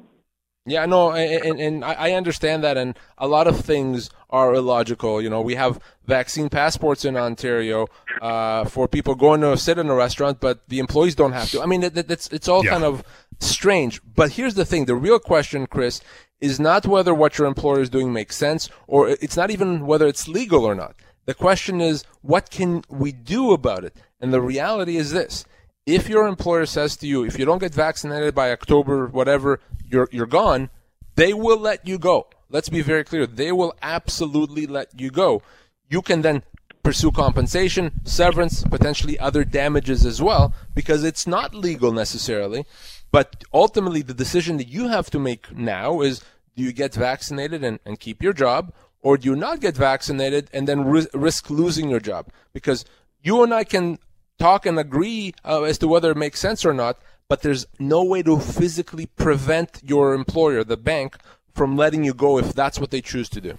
Yeah, 0.67 0.87
no, 0.87 1.13
and, 1.13 1.61
and 1.61 1.85
I 1.85 2.13
understand 2.13 2.65
that, 2.65 2.79
and 2.79 2.99
a 3.19 3.29
lot 3.29 3.47
of 3.47 3.61
things 3.61 4.09
are 4.31 4.55
illogical. 4.55 5.21
You 5.21 5.29
know, 5.29 5.43
we 5.43 5.57
have 5.57 5.79
vaccine 6.07 6.49
passports 6.49 7.05
in 7.05 7.19
Ontario 7.19 7.87
uh, 8.23 8.65
for 8.65 8.89
people 8.89 9.15
going 9.15 9.43
to 9.43 9.59
sit 9.59 9.77
in 9.77 9.91
a 9.91 9.95
restaurant, 9.95 10.41
but 10.41 10.67
the 10.69 10.79
employees 10.79 11.15
don't 11.15 11.33
have 11.33 11.51
to. 11.51 11.61
I 11.61 11.67
mean, 11.67 11.83
it, 11.83 12.11
it's 12.11 12.29
it's 12.29 12.49
all 12.49 12.65
yeah. 12.65 12.71
kind 12.71 12.85
of 12.85 13.05
strange. 13.41 14.01
But 14.15 14.33
here's 14.33 14.55
the 14.55 14.65
thing: 14.65 14.85
the 14.85 14.95
real 14.95 15.19
question, 15.19 15.67
Chris, 15.67 16.01
is 16.41 16.61
not 16.61 16.87
whether 16.87 17.15
what 17.15 17.39
your 17.39 17.47
employer 17.47 17.81
is 17.81 17.91
doing 17.91 18.13
makes 18.13 18.37
sense, 18.37 18.69
or 18.87 19.09
it's 19.09 19.37
not 19.37 19.51
even 19.51 19.87
whether 19.87 20.07
it's 20.07 20.29
legal 20.29 20.65
or 20.65 20.75
not. 20.75 20.95
The 21.27 21.35
question 21.35 21.81
is, 21.81 22.05
what 22.21 22.51
can 22.51 22.85
we 22.89 23.13
do 23.13 23.53
about 23.53 23.85
it? 23.85 23.97
And 24.21 24.33
the 24.33 24.43
reality 24.43 24.97
is 24.97 25.13
this. 25.13 25.45
If 25.87 26.09
your 26.09 26.27
employer 26.27 26.67
says 26.67 26.97
to 26.99 27.07
you, 27.07 27.25
if 27.25 27.39
you 27.39 27.45
don't 27.45 27.61
get 27.61 27.75
vaccinated 27.75 28.35
by 28.35 28.53
October, 28.53 29.07
whatever, 29.07 29.61
you're, 29.87 30.09
you're 30.13 30.27
gone, 30.27 30.71
they 31.15 31.33
will 31.33 31.59
let 31.59 31.87
you 31.87 31.99
go. 31.99 32.27
Let's 32.51 32.69
be 32.69 32.83
very 32.83 33.05
clear. 33.05 33.27
They 33.27 33.53
will 33.53 33.75
absolutely 33.83 34.67
let 34.67 34.99
you 35.01 35.11
go. 35.11 35.43
You 35.89 36.03
can 36.03 36.23
then 36.23 36.43
pursue 36.83 37.11
compensation, 37.11 38.01
severance, 38.05 38.63
potentially 38.65 39.19
other 39.19 39.45
damages 39.45 40.05
as 40.05 40.21
well, 40.21 40.53
because 40.75 41.05
it's 41.05 41.27
not 41.27 41.55
legal 41.55 41.93
necessarily. 41.93 42.67
But 43.15 43.45
ultimately, 43.53 44.03
the 44.03 44.13
decision 44.13 44.57
that 44.57 44.67
you 44.67 44.89
have 44.89 45.09
to 45.11 45.21
make 45.21 45.57
now 45.57 46.01
is 46.01 46.25
do 46.57 46.65
you 46.65 46.73
get 46.73 46.93
vaccinated 46.95 47.63
and, 47.63 47.79
and 47.87 48.01
keep 48.01 48.21
your 48.21 48.33
job, 48.33 48.73
or 49.03 49.17
do 49.17 49.29
you 49.29 49.37
not 49.37 49.61
get 49.61 49.77
vaccinated 49.77 50.51
and 50.53 50.67
then 50.67 50.85
ri- 50.85 51.07
risk 51.15 51.49
losing 51.49 51.89
your 51.89 52.01
job? 52.01 52.33
Because 52.53 52.85
you 53.23 53.45
and 53.45 53.55
I 53.55 53.63
can 53.63 54.01
talk 54.41 54.67
and 54.67 54.81
agree 54.81 55.33
uh, 55.45 55.63
as 55.63 55.79
to 55.79 55.87
whether 55.87 56.11
it 56.11 56.17
makes 56.17 56.41
sense 56.41 56.65
or 56.65 56.75
not, 56.75 56.99
but 57.29 57.43
there's 57.43 57.67
no 57.79 58.03
way 58.03 58.21
to 58.25 58.41
physically 58.41 59.07
prevent 59.07 59.81
your 59.85 60.13
employer, 60.13 60.65
the 60.65 60.77
bank, 60.77 61.17
from 61.55 61.77
letting 61.77 62.03
you 62.03 62.15
go 62.15 62.37
if 62.39 62.53
that's 62.53 62.81
what 62.81 62.91
they 62.91 63.01
choose 63.01 63.29
to 63.29 63.41
do. 63.41 63.57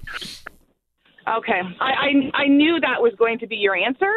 Okay, 1.30 1.62
I 1.80 1.91
I, 2.08 2.41
I 2.44 2.48
knew 2.48 2.78
that 2.82 3.02
was 3.02 3.13
going 3.18 3.39
to 3.39 3.48
be 3.48 3.56
your 3.56 3.78
answer. 3.78 4.12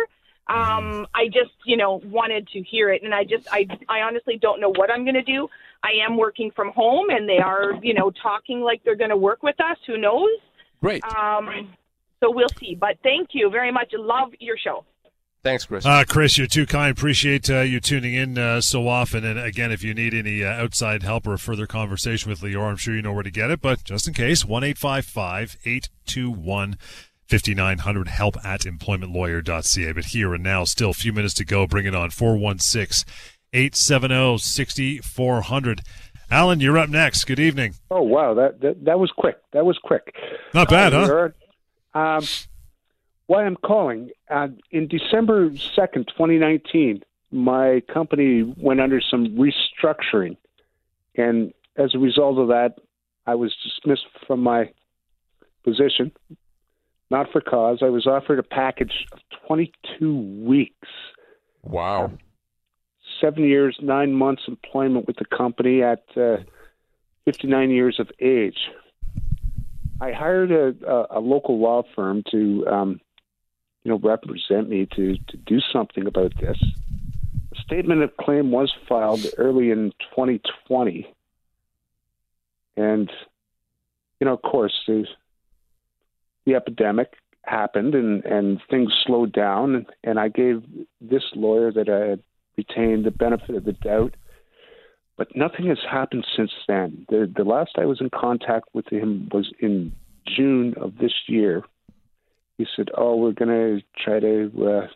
Um, 0.48 1.06
I 1.14 1.26
just 1.26 1.52
you 1.64 1.76
know 1.76 2.00
wanted 2.04 2.48
to 2.48 2.62
hear 2.62 2.90
it, 2.90 3.02
and 3.02 3.14
I 3.14 3.24
just 3.24 3.46
I 3.52 3.66
I 3.88 4.00
honestly 4.00 4.38
don't 4.40 4.60
know 4.60 4.70
what 4.70 4.90
I'm 4.90 5.04
going 5.04 5.14
to 5.14 5.22
do. 5.22 5.48
I 5.82 5.92
am 6.04 6.16
working 6.16 6.50
from 6.50 6.72
home, 6.72 7.10
and 7.10 7.28
they 7.28 7.38
are 7.38 7.74
you 7.82 7.94
know 7.94 8.10
talking 8.10 8.62
like 8.62 8.82
they're 8.84 8.96
going 8.96 9.10
to 9.10 9.16
work 9.16 9.42
with 9.42 9.60
us. 9.60 9.76
Who 9.86 9.98
knows? 9.98 10.30
Great. 10.80 11.04
Um, 11.04 11.74
so 12.20 12.30
we'll 12.30 12.48
see. 12.58 12.74
But 12.74 12.98
thank 13.02 13.30
you 13.32 13.50
very 13.50 13.70
much. 13.70 13.92
Love 13.92 14.32
your 14.40 14.56
show. 14.56 14.84
Thanks, 15.44 15.66
Chris. 15.66 15.86
Uh, 15.86 16.02
Chris, 16.06 16.36
you're 16.36 16.48
too 16.48 16.66
kind. 16.66 16.90
Appreciate 16.90 17.48
uh, 17.48 17.60
you 17.60 17.78
tuning 17.78 18.12
in 18.12 18.36
uh, 18.36 18.60
so 18.60 18.88
often. 18.88 19.24
And 19.24 19.38
again, 19.38 19.70
if 19.70 19.84
you 19.84 19.94
need 19.94 20.12
any 20.12 20.42
uh, 20.42 20.48
outside 20.48 21.04
help 21.04 21.28
or 21.28 21.38
further 21.38 21.66
conversation 21.66 22.28
with 22.28 22.40
Lior, 22.40 22.68
I'm 22.68 22.76
sure 22.76 22.94
you 22.94 23.02
know 23.02 23.12
where 23.12 23.22
to 23.22 23.30
get 23.30 23.50
it. 23.50 23.60
But 23.60 23.84
just 23.84 24.08
in 24.08 24.14
case, 24.14 24.44
1 24.44 24.64
821 24.64 26.76
5900 27.28 28.08
help 28.08 28.36
at 28.44 28.62
employmentlawyer.ca. 28.62 29.92
But 29.92 30.04
here 30.06 30.34
and 30.34 30.42
now, 30.42 30.64
still 30.64 30.90
a 30.90 30.94
few 30.94 31.12
minutes 31.12 31.34
to 31.34 31.44
go. 31.44 31.66
Bring 31.66 31.86
it 31.86 31.94
on 31.94 32.10
416 32.10 33.12
870 33.52 34.38
6400. 34.38 35.82
Alan, 36.30 36.60
you're 36.60 36.78
up 36.78 36.90
next. 36.90 37.24
Good 37.24 37.40
evening. 37.40 37.74
Oh 37.90 38.02
wow, 38.02 38.34
that 38.34 38.60
that, 38.60 38.84
that 38.84 38.98
was 38.98 39.10
quick. 39.10 39.38
That 39.52 39.64
was 39.64 39.78
quick. 39.82 40.14
Not 40.52 40.68
bad, 40.68 40.92
uh, 40.92 41.30
huh? 41.94 41.98
Um, 41.98 42.24
why 43.26 43.44
I'm 43.44 43.56
calling 43.56 44.10
uh, 44.30 44.48
in 44.70 44.88
December 44.88 45.50
second, 45.74 46.08
2019, 46.08 47.02
my 47.30 47.82
company 47.92 48.42
went 48.56 48.80
under 48.80 49.00
some 49.00 49.38
restructuring, 49.38 50.36
and 51.14 51.52
as 51.76 51.94
a 51.94 51.98
result 51.98 52.38
of 52.38 52.48
that, 52.48 52.76
I 53.26 53.34
was 53.34 53.54
dismissed 53.62 54.06
from 54.26 54.42
my 54.42 54.70
position. 55.64 56.12
Not 57.10 57.30
for 57.32 57.40
cause. 57.40 57.78
I 57.82 57.88
was 57.88 58.06
offered 58.06 58.38
a 58.38 58.42
package 58.42 59.06
of 59.12 59.18
22 59.46 60.44
weeks. 60.44 60.88
Wow 61.62 62.12
seven 63.20 63.44
years, 63.44 63.76
nine 63.80 64.12
months 64.12 64.42
employment 64.48 65.06
with 65.06 65.16
the 65.16 65.24
company 65.24 65.82
at 65.82 66.04
uh, 66.16 66.38
59 67.24 67.70
years 67.70 67.98
of 67.98 68.10
age. 68.20 68.58
I 70.00 70.12
hired 70.12 70.52
a, 70.52 70.74
a, 70.86 71.18
a 71.18 71.20
local 71.20 71.58
law 71.58 71.82
firm 71.94 72.22
to, 72.30 72.66
um, 72.68 73.00
you 73.82 73.90
know, 73.90 73.98
represent 73.98 74.68
me 74.68 74.86
to, 74.94 75.16
to 75.16 75.36
do 75.36 75.60
something 75.72 76.06
about 76.06 76.32
this. 76.40 76.56
A 77.52 77.60
statement 77.62 78.02
of 78.02 78.16
claim 78.16 78.50
was 78.50 78.72
filed 78.88 79.26
early 79.36 79.70
in 79.70 79.92
2020. 80.14 81.12
And, 82.76 83.10
you 84.20 84.24
know, 84.24 84.34
of 84.34 84.42
course, 84.42 84.74
the, 84.86 85.04
the 86.48 86.54
epidemic 86.54 87.14
happened 87.44 87.94
and, 87.94 88.24
and 88.24 88.60
things 88.70 88.92
slowed 89.06 89.32
down. 89.32 89.86
And, 90.02 90.18
I 90.18 90.28
gave 90.28 90.62
this 91.00 91.22
lawyer 91.34 91.70
that 91.72 91.88
I 91.88 92.10
had 92.10 92.22
retained 92.56 93.04
the 93.04 93.10
benefit 93.10 93.54
of 93.54 93.64
the 93.64 93.72
doubt. 93.72 94.16
but 95.16 95.34
nothing 95.34 95.66
has 95.66 95.78
happened 95.88 96.26
since 96.36 96.52
then. 96.66 97.06
The 97.08 97.30
the 97.40 97.44
last 97.44 97.72
I 97.76 97.86
was 97.86 98.00
in 98.00 98.10
contact 98.10 98.68
with 98.72 98.88
him 98.88 99.28
was 99.32 99.52
in 99.60 99.92
June 100.26 100.74
of 100.76 100.98
this 100.98 101.16
year. 101.26 101.64
He 102.56 102.66
said, 102.74 102.88
"Oh, 102.96 103.16
we're 103.16 103.32
going 103.32 103.56
to 103.60 103.82
try 104.04 104.20
to 104.20 104.50
uh, 104.72 104.86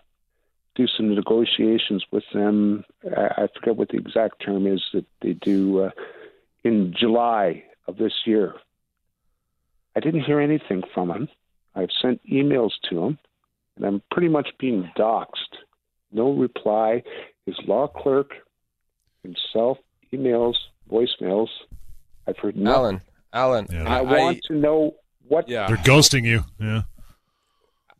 do 0.74 0.86
some 0.86 1.14
negotiations 1.14 2.04
with 2.10 2.24
them. 2.32 2.84
I, 3.04 3.42
I 3.42 3.48
forget 3.54 3.76
what 3.76 3.90
the 3.90 3.98
exact 3.98 4.42
term 4.44 4.66
is 4.66 4.82
that 4.94 5.06
they 5.22 5.34
do 5.34 5.84
uh, 5.84 5.90
in 6.64 6.94
July 6.98 7.64
of 7.86 7.96
this 7.98 8.16
year." 8.24 8.54
I 9.94 10.00
didn't 10.00 10.22
hear 10.22 10.40
anything 10.40 10.82
from 10.94 11.10
him. 11.10 11.28
I've 11.74 11.90
sent 12.00 12.20
emails 12.30 12.72
to 12.90 13.02
him, 13.02 13.18
and 13.76 13.84
I'm 13.84 14.02
pretty 14.10 14.28
much 14.28 14.48
being 14.58 14.90
doxxed. 14.96 15.56
No 16.12 16.32
reply. 16.32 17.02
His 17.46 17.56
law 17.66 17.86
clerk 17.86 18.32
himself 19.22 19.78
emails, 20.12 20.54
voicemails. 20.90 21.48
I've 22.26 22.38
heard 22.38 22.56
nothing. 22.56 23.00
Alan, 23.32 23.66
Alan, 23.66 23.66
And 23.74 23.88
I, 23.88 24.02
want 24.02 24.42
to 24.44 24.54
know 24.54 24.94
what. 25.26 25.48
Yeah. 25.48 25.66
They're 25.66 25.76
ghosting 25.78 26.24
you. 26.24 26.44
Yeah. 26.58 26.82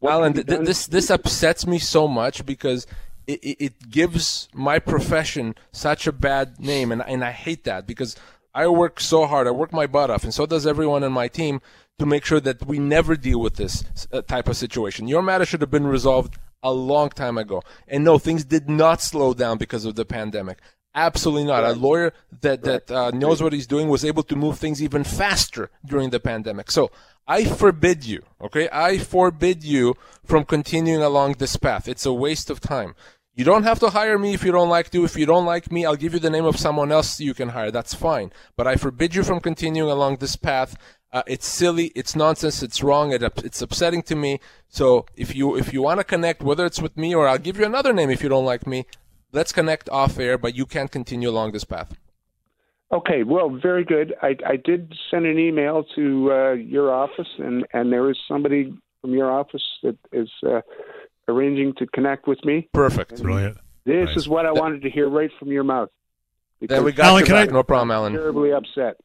Alan, 0.02 0.32
th- 0.32 0.46
th- 0.46 0.60
this 0.60 0.86
this 0.86 1.10
upsets 1.10 1.66
me 1.66 1.78
so 1.78 2.08
much 2.08 2.44
because 2.44 2.86
it, 3.26 3.42
it, 3.42 3.64
it 3.64 3.90
gives 3.90 4.48
my 4.52 4.78
profession 4.78 5.54
such 5.70 6.06
a 6.06 6.12
bad 6.12 6.58
name, 6.58 6.90
and 6.90 7.02
and 7.06 7.24
I 7.24 7.30
hate 7.30 7.64
that 7.64 7.86
because 7.86 8.16
I 8.54 8.68
work 8.68 9.00
so 9.00 9.26
hard, 9.26 9.46
I 9.46 9.50
work 9.50 9.72
my 9.72 9.86
butt 9.86 10.10
off, 10.10 10.24
and 10.24 10.34
so 10.34 10.46
does 10.46 10.66
everyone 10.66 11.04
on 11.04 11.12
my 11.12 11.28
team 11.28 11.60
to 11.98 12.06
make 12.06 12.24
sure 12.24 12.40
that 12.40 12.66
we 12.66 12.78
never 12.78 13.16
deal 13.16 13.40
with 13.40 13.56
this 13.56 13.84
uh, 14.12 14.22
type 14.22 14.48
of 14.48 14.56
situation. 14.56 15.08
Your 15.08 15.22
matter 15.22 15.44
should 15.44 15.60
have 15.60 15.70
been 15.70 15.86
resolved 15.86 16.36
a 16.62 16.72
long 16.72 17.10
time 17.10 17.38
ago, 17.38 17.62
and 17.88 18.04
no, 18.04 18.18
things 18.18 18.44
did 18.44 18.68
not 18.68 19.00
slow 19.00 19.34
down 19.34 19.58
because 19.58 19.84
of 19.84 19.94
the 19.94 20.04
pandemic. 20.04 20.58
Absolutely 20.94 21.44
not. 21.44 21.64
A 21.64 21.72
lawyer 21.72 22.12
that 22.42 22.62
that 22.64 22.90
uh, 22.90 23.10
knows 23.12 23.42
what 23.42 23.54
he's 23.54 23.66
doing 23.66 23.88
was 23.88 24.04
able 24.04 24.22
to 24.24 24.36
move 24.36 24.58
things 24.58 24.82
even 24.82 25.04
faster 25.04 25.70
during 25.86 26.10
the 26.10 26.20
pandemic. 26.20 26.70
So 26.70 26.90
I 27.26 27.44
forbid 27.44 28.04
you, 28.04 28.22
okay? 28.42 28.68
I 28.70 28.98
forbid 28.98 29.64
you 29.64 29.96
from 30.24 30.44
continuing 30.44 31.02
along 31.02 31.36
this 31.38 31.56
path. 31.56 31.88
It's 31.88 32.04
a 32.04 32.12
waste 32.12 32.50
of 32.50 32.60
time. 32.60 32.94
You 33.34 33.44
don't 33.44 33.62
have 33.62 33.80
to 33.80 33.90
hire 33.90 34.18
me 34.18 34.34
if 34.34 34.44
you 34.44 34.52
don't 34.52 34.68
like 34.68 34.90
to. 34.90 35.04
If 35.04 35.16
you 35.16 35.24
don't 35.24 35.46
like 35.46 35.72
me, 35.72 35.86
I'll 35.86 35.96
give 35.96 36.12
you 36.12 36.20
the 36.20 36.28
name 36.28 36.44
of 36.44 36.58
someone 36.58 36.92
else 36.92 37.18
you 37.18 37.32
can 37.32 37.48
hire. 37.50 37.70
That's 37.70 37.94
fine. 37.94 38.30
But 38.56 38.66
I 38.66 38.76
forbid 38.76 39.14
you 39.14 39.22
from 39.22 39.40
continuing 39.40 39.90
along 39.90 40.16
this 40.16 40.36
path. 40.36 40.76
Uh, 41.12 41.22
it's 41.26 41.46
silly. 41.46 41.92
It's 41.94 42.14
nonsense. 42.14 42.62
It's 42.62 42.82
wrong. 42.82 43.12
It, 43.12 43.22
it's 43.22 43.62
upsetting 43.62 44.02
to 44.02 44.14
me. 44.14 44.38
So 44.68 45.06
if 45.16 45.34
you 45.34 45.56
if 45.56 45.72
you 45.72 45.80
want 45.82 46.00
to 46.00 46.04
connect, 46.04 46.42
whether 46.42 46.66
it's 46.66 46.82
with 46.82 46.96
me 46.96 47.14
or 47.14 47.26
I'll 47.26 47.38
give 47.38 47.58
you 47.58 47.64
another 47.64 47.94
name 47.94 48.10
if 48.10 48.22
you 48.22 48.28
don't 48.28 48.44
like 48.44 48.66
me, 48.66 48.84
let's 49.32 49.52
connect 49.52 49.88
off 49.88 50.18
air. 50.18 50.36
But 50.36 50.54
you 50.54 50.66
can't 50.66 50.90
continue 50.90 51.30
along 51.30 51.52
this 51.52 51.64
path. 51.64 51.96
Okay, 52.92 53.22
well, 53.22 53.48
very 53.48 53.84
good. 53.84 54.14
I, 54.20 54.36
I 54.46 54.56
did 54.56 54.92
send 55.10 55.24
an 55.24 55.38
email 55.38 55.84
to 55.94 56.30
uh, 56.30 56.52
your 56.52 56.92
office, 56.92 57.28
and, 57.38 57.66
and 57.72 57.90
there 57.90 58.10
is 58.10 58.18
somebody 58.28 58.74
from 59.00 59.14
your 59.14 59.32
office 59.32 59.64
that 59.82 59.96
is 60.12 60.28
uh, 60.46 60.60
arranging 61.28 61.74
to 61.74 61.86
connect 61.88 62.26
with 62.26 62.44
me. 62.44 62.68
Perfect. 62.72 63.22
Brilliant. 63.22 63.58
This 63.84 64.10
is 64.16 64.28
what 64.28 64.46
I 64.46 64.52
wanted 64.52 64.82
to 64.82 64.90
hear 64.90 65.08
right 65.08 65.30
from 65.38 65.48
your 65.48 65.64
mouth. 65.64 65.88
Then 66.60 66.84
we 66.84 66.92
got 66.92 67.06
Alan, 67.06 67.20
your 67.20 67.26
can 67.26 67.34
back. 67.36 67.48
I- 67.48 67.52
no 67.52 67.62
problem, 67.64 67.90
Alan. 67.90 68.12
Terribly 68.12 68.52
upset. 68.52 68.96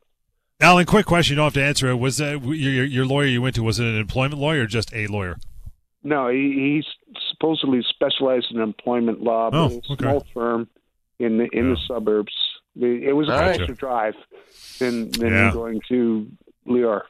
Alan, 0.59 0.85
quick 0.85 1.05
question. 1.05 1.33
You 1.33 1.35
don't 1.37 1.45
have 1.45 1.53
to 1.53 1.63
answer 1.63 1.87
it. 1.89 1.95
Was 1.95 2.19
uh, 2.19 2.37
that 2.39 2.43
your 2.55 2.83
your 2.85 3.05
lawyer 3.05 3.25
you 3.25 3.41
went 3.41 3.55
to? 3.55 3.63
Was 3.63 3.79
it 3.79 3.85
an 3.85 3.97
employment 3.97 4.39
lawyer 4.41 4.63
or 4.63 4.65
just 4.65 4.91
a 4.93 5.05
lawyer? 5.07 5.37
No, 6.03 6.29
he, 6.29 6.81
he's 6.81 7.17
supposedly 7.31 7.83
specialized 7.89 8.47
in 8.51 8.59
employment 8.61 9.21
law, 9.21 9.51
but 9.51 9.57
Oh, 9.57 9.65
it's 9.77 9.89
a 9.89 9.93
okay. 9.93 10.03
small 10.03 10.25
firm 10.33 10.67
in 11.19 11.37
the 11.37 11.47
in 11.53 11.71
the 11.71 11.77
suburbs. 11.87 12.33
It 12.75 13.15
was 13.15 13.27
a 13.27 13.33
All 13.33 13.39
right. 13.39 13.57
closer 13.57 13.73
drive 13.73 14.15
than 14.79 15.11
than 15.11 15.31
Yeah. 15.31 15.51
going 15.53 15.81
to 15.89 16.27
Lior. 16.67 17.01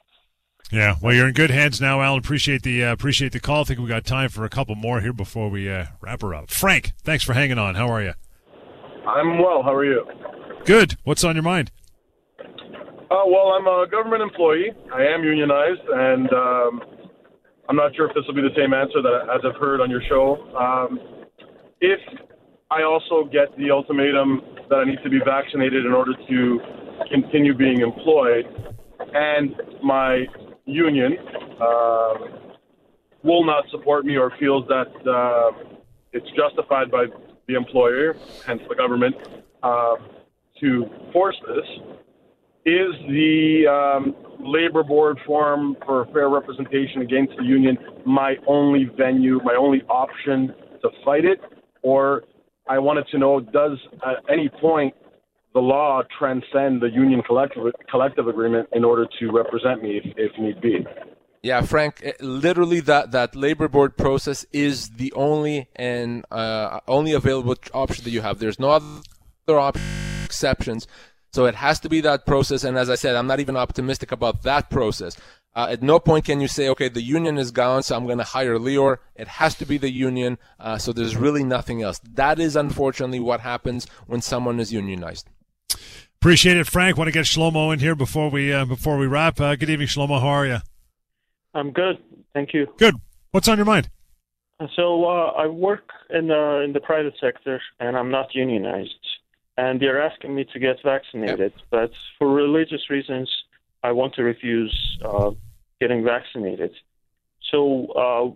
Yeah. 0.72 0.96
Well, 1.02 1.14
you're 1.14 1.28
in 1.28 1.34
good 1.34 1.50
hands 1.50 1.80
now, 1.80 2.02
Alan. 2.02 2.20
Appreciate 2.20 2.64
the 2.64 2.84
uh, 2.84 2.92
appreciate 2.92 3.32
the 3.32 3.40
call. 3.40 3.62
I 3.62 3.64
think 3.64 3.80
we 3.80 3.88
got 3.88 4.06
time 4.06 4.30
for 4.30 4.44
a 4.44 4.50
couple 4.50 4.76
more 4.76 5.00
here 5.00 5.14
before 5.14 5.50
we 5.50 5.70
uh, 5.70 5.86
wrap 6.02 6.22
her 6.22 6.36
up. 6.36 6.50
Frank, 6.52 6.92
thanks 7.04 7.24
for 7.24 7.34
hanging 7.34 7.58
on. 7.58 7.76
How 7.76 7.88
are 7.88 8.02
you? 8.02 8.14
I'm 9.08 9.40
well. 9.40 9.64
How 9.64 9.74
are 9.74 9.86
you? 9.86 10.06
Good. 10.66 10.98
What's 11.04 11.24
on 11.24 11.36
your 11.36 11.44
mind? 11.44 11.72
Uh, 12.40 13.24
well, 13.26 13.54
I'm 13.56 13.66
a 13.66 13.88
government 13.90 14.22
employee. 14.22 14.72
I 14.94 15.04
am 15.04 15.24
unionized, 15.24 15.82
and 15.88 16.34
um, 16.34 16.82
I'm 17.70 17.78
not 17.78 17.96
sure 17.96 18.10
if 18.10 18.14
this 18.14 18.26
will 18.28 18.36
be 18.36 18.42
the 18.42 18.56
same 18.56 18.74
answer 18.74 19.02
that 19.02 19.34
as 19.34 19.42
I've 19.46 19.60
heard 19.62 19.80
on 19.80 19.90
your 19.90 20.02
show. 20.10 20.36
Um, 20.58 21.00
if 21.80 22.02
I 22.70 22.84
also 22.84 23.24
get 23.32 23.56
the 23.58 23.72
ultimatum 23.72 24.42
that 24.70 24.76
I 24.76 24.84
need 24.84 25.00
to 25.06 25.10
be 25.10 25.20
vaccinated 25.24 25.86
in 25.86 25.94
order 25.94 26.12
to 26.28 26.60
continue 27.10 27.54
being 27.54 27.80
employed, 27.80 28.44
and 29.14 29.56
my 29.82 30.26
union 30.68 31.18
um 31.60 32.48
will 33.24 33.46
not 33.46 33.66
support 33.72 34.06
me 34.06 34.16
or 34.16 34.32
feels 34.40 34.66
that 34.68 34.88
uh, 35.10 35.76
it's 36.14 36.28
justified 36.36 36.90
by 36.90 37.06
the 37.48 37.56
employer, 37.56 38.16
hence 38.46 38.62
the 38.70 38.76
government, 38.76 39.16
uh, 39.64 39.96
to 40.62 40.86
force 41.12 41.36
this, 41.48 41.66
is 42.66 42.94
the 43.08 43.66
um, 43.68 44.16
labor 44.40 44.84
board 44.84 45.18
forum 45.26 45.76
for 45.86 46.06
fair 46.14 46.30
representation 46.30 47.02
against 47.02 47.34
the 47.38 47.44
union 47.44 47.78
my 48.06 48.36
only 48.48 48.86
venue, 48.98 49.40
my 49.44 49.56
only 49.56 49.82
option 49.90 50.54
to 50.82 50.90
fight 51.06 51.26
it? 51.26 51.40
Or 51.82 52.24
I 52.68 52.80
wanted 52.80 53.08
to 53.12 53.18
know, 53.18 53.40
does 53.40 53.78
at 54.06 54.18
any 54.30 54.50
point 54.50 54.94
the 55.58 55.64
law 55.76 56.04
transcend 56.20 56.82
the 56.86 56.92
union 57.04 57.22
collective 57.30 57.64
collective 57.90 58.28
agreement 58.28 58.66
in 58.74 58.84
order 58.92 59.06
to 59.20 59.24
represent 59.42 59.82
me 59.82 59.92
if, 60.00 60.06
if 60.26 60.32
need 60.38 60.62
be? 60.62 60.76
Yeah, 61.42 61.62
Frank. 61.62 61.94
eh, 62.04 62.12
Literally, 62.20 62.80
that 62.92 63.06
that 63.18 63.36
labor 63.36 63.68
board 63.68 63.98
process 63.98 64.46
is 64.52 64.76
the 65.02 65.12
only 65.14 65.58
and 65.76 66.10
uh, 66.30 66.80
only 66.88 67.14
available 67.14 67.56
option 67.74 68.04
that 68.04 68.12
you 68.12 68.22
have. 68.22 68.38
There's 68.38 68.60
no 68.60 68.70
other 68.70 69.60
op- 69.60 69.78
exceptions. 70.26 70.86
So 71.34 71.46
it 71.46 71.56
has 71.56 71.80
to 71.82 71.90
be 71.90 72.02
that 72.02 72.28
process. 72.28 72.64
And 72.64 72.78
as 72.78 72.90
I 72.90 72.96
said, 72.96 73.16
I'm 73.16 73.28
not 73.28 73.40
even 73.40 73.58
optimistic 73.58 74.12
about 74.12 74.44
that 74.44 74.70
process. 74.70 75.18
Uh, 75.56 75.68
at 75.72 75.82
no 75.82 76.00
point 76.00 76.24
can 76.26 76.40
you 76.40 76.48
say, 76.48 76.70
okay, 76.70 76.88
the 76.88 77.02
union 77.02 77.36
is 77.40 77.50
gone, 77.50 77.82
so 77.82 77.96
I'm 77.96 78.06
going 78.06 78.20
to 78.20 78.24
hire 78.36 78.58
Lior. 78.60 78.98
It 79.16 79.28
has 79.28 79.56
to 79.56 79.66
be 79.66 79.78
the 79.80 79.92
union. 79.92 80.38
Uh, 80.60 80.78
so 80.78 80.94
there's 80.94 81.16
really 81.16 81.44
nothing 81.44 81.82
else. 81.82 82.00
That 82.22 82.40
is 82.40 82.56
unfortunately 82.56 83.20
what 83.20 83.42
happens 83.42 83.88
when 84.06 84.22
someone 84.22 84.60
is 84.60 84.72
unionized. 84.72 85.28
Appreciate 86.20 86.58
it, 86.58 86.66
Frank. 86.66 86.98
Want 86.98 87.08
to 87.08 87.12
get 87.12 87.26
Shlomo 87.26 87.72
in 87.72 87.80
here 87.80 87.96
before 87.96 88.30
we 88.30 88.52
uh, 88.52 88.66
before 88.66 88.98
we 88.98 89.06
wrap. 89.06 89.40
Uh, 89.40 89.56
good 89.56 89.70
evening, 89.70 89.88
Shlomo. 89.88 90.20
How 90.20 90.28
are 90.28 90.48
you? 90.48 90.58
I'm 91.54 91.72
good, 91.72 92.00
thank 92.34 92.54
you. 92.54 92.68
Good. 92.78 92.96
What's 93.32 93.48
on 93.48 93.58
your 93.58 93.66
mind? 93.66 93.90
So 94.76 95.06
uh, 95.06 95.32
I 95.38 95.46
work 95.46 95.90
in 96.10 96.28
the 96.28 96.64
in 96.66 96.74
the 96.74 96.80
private 96.80 97.14
sector, 97.22 97.62
and 97.80 97.96
I'm 97.96 98.10
not 98.10 98.34
unionized. 98.34 98.94
And 99.58 99.80
they're 99.80 100.02
asking 100.02 100.36
me 100.36 100.46
to 100.54 100.60
get 100.60 100.78
vaccinated, 100.84 101.54
but 101.72 101.92
for 102.18 102.32
religious 102.32 102.90
reasons, 102.90 103.32
I 103.84 103.92
want 103.92 104.14
to 104.16 104.24
refuse 104.24 104.76
uh, 105.04 105.32
getting 105.80 106.04
vaccinated. 106.04 106.72
So 107.52 107.88
uh, 107.94 108.36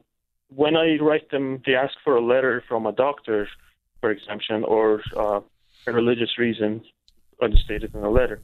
when 0.55 0.75
I 0.75 0.97
write 0.99 1.29
them, 1.29 1.61
they 1.65 1.75
ask 1.75 1.93
for 2.03 2.15
a 2.15 2.21
letter 2.21 2.63
from 2.67 2.85
a 2.85 2.91
doctor 2.91 3.47
for 3.99 4.11
exemption 4.11 4.63
or 4.63 5.01
uh, 5.15 5.41
a 5.87 5.91
religious 5.91 6.37
reason 6.37 6.81
stated 7.63 7.93
in 7.93 8.01
the 8.01 8.09
letter. 8.09 8.41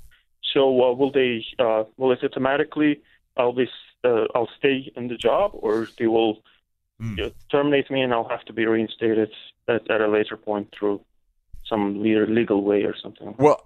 So 0.54 0.62
uh, 0.84 0.94
will 0.94 1.12
they? 1.12 1.46
Uh, 1.60 1.84
will 1.98 2.12
it 2.12 2.20
automatically? 2.24 3.02
I'll 3.36 3.54
be. 3.54 3.68
Uh, 4.04 4.26
I'll 4.36 4.50
stay 4.58 4.92
in 4.96 5.08
the 5.08 5.18
job, 5.18 5.52
or 5.54 5.88
they 5.98 6.08
will 6.08 6.42
uh, 7.02 7.30
terminate 7.52 7.90
me, 7.92 8.02
and 8.02 8.14
I'll 8.14 8.30
have 8.30 8.46
to 8.46 8.54
be 8.54 8.66
reinstated 8.66 9.30
at, 9.68 9.90
at 9.90 10.02
a 10.02 10.08
later 10.08 10.38
point 10.38 10.74
through 10.78 11.02
some 11.68 12.02
legal 12.02 12.64
way 12.64 12.84
or 12.84 12.96
something. 13.02 13.36
Well, 13.38 13.66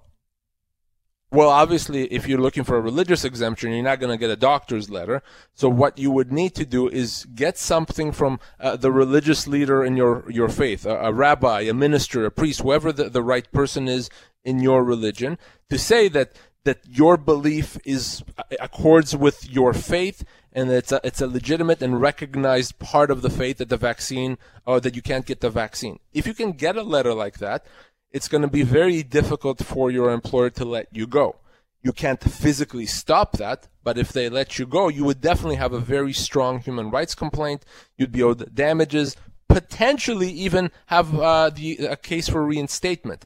well, 1.32 1.50
obviously, 1.50 2.04
if 2.12 2.28
you're 2.28 2.42
looking 2.42 2.66
for 2.66 2.76
a 2.76 2.82
religious 2.82 3.24
exemption, 3.24 3.72
you're 3.72 3.84
not 3.84 4.02
going 4.02 4.12
to 4.12 4.18
get 4.18 4.30
a 4.30 4.36
doctor's 4.36 4.90
letter. 4.90 5.24
So 5.54 5.70
what 5.70 5.98
you 5.98 6.12
would 6.12 6.32
need 6.32 6.56
to 6.56 6.66
do 6.66 6.90
is 6.90 7.26
get 7.34 7.58
something 7.58 8.12
from 8.12 8.40
uh, 8.60 8.76
the 8.76 8.92
religious 8.92 9.48
leader 9.48 9.84
in 9.84 9.96
your 9.96 10.30
your 10.30 10.50
faith, 10.50 10.86
a, 10.86 10.96
a 10.98 11.14
rabbi, 11.14 11.62
a 11.62 11.74
minister, 11.74 12.26
a 12.26 12.32
priest, 12.32 12.62
whoever 12.62 12.92
the, 12.92 13.10
the 13.10 13.24
right 13.24 13.50
person 13.54 13.88
is 13.88 14.10
in 14.44 14.60
your 14.60 14.84
religion, 14.84 15.38
to 15.70 15.78
say 15.78 16.10
that 16.10 16.36
that 16.64 16.80
your 16.88 17.18
belief 17.18 17.78
is 17.86 18.24
uh, 18.38 18.44
accords 18.60 19.16
with 19.16 19.50
your 19.50 19.74
faith 19.74 20.24
and 20.54 20.70
it's 20.70 20.92
a, 20.92 21.00
it's 21.04 21.22
a 21.22 21.28
legitimate 21.28 21.82
and 21.82 22.02
recognized 22.02 22.78
part 22.78 23.10
of 23.10 23.22
the 23.22 23.30
faith 23.30 23.58
that 23.58 23.70
the 23.70 23.78
vaccine 23.78 24.38
or 24.66 24.80
that 24.80 24.96
you 24.96 25.02
can't 25.02 25.26
get 25.26 25.40
the 25.40 25.50
vaccine. 25.50 26.00
If 26.14 26.28
you 26.28 26.34
can 26.34 26.52
get 26.52 26.76
a 26.76 26.84
letter 26.84 27.14
like 27.14 27.40
that, 27.40 27.66
it's 28.12 28.28
going 28.28 28.42
to 28.42 28.48
be 28.48 28.64
very 28.64 29.04
difficult 29.04 29.64
for 29.64 29.90
your 29.90 30.12
employer 30.12 30.50
to 30.52 30.66
let 30.66 30.88
you 30.92 31.08
go. 31.08 31.38
You 31.82 31.94
can't 31.94 32.22
physically 32.22 32.86
stop 32.86 33.34
that, 33.38 33.68
but 33.84 33.98
if 33.98 34.12
they 34.14 34.30
let 34.30 34.60
you 34.60 34.68
go, 34.68 34.88
you 34.88 35.04
would 35.06 35.22
definitely 35.22 35.56
have 35.56 35.74
a 35.74 35.80
very 35.80 36.14
strong 36.14 36.60
human 36.60 36.92
rights 36.92 37.16
complaint. 37.16 37.66
You'd 37.98 38.12
be 38.12 38.22
owed 38.22 38.54
damages, 38.54 39.16
potentially 39.48 40.30
even 40.30 40.72
have 40.88 41.20
uh, 41.20 41.50
the 41.50 41.78
a 41.88 41.96
case 41.96 42.30
for 42.30 42.46
reinstatement. 42.46 43.26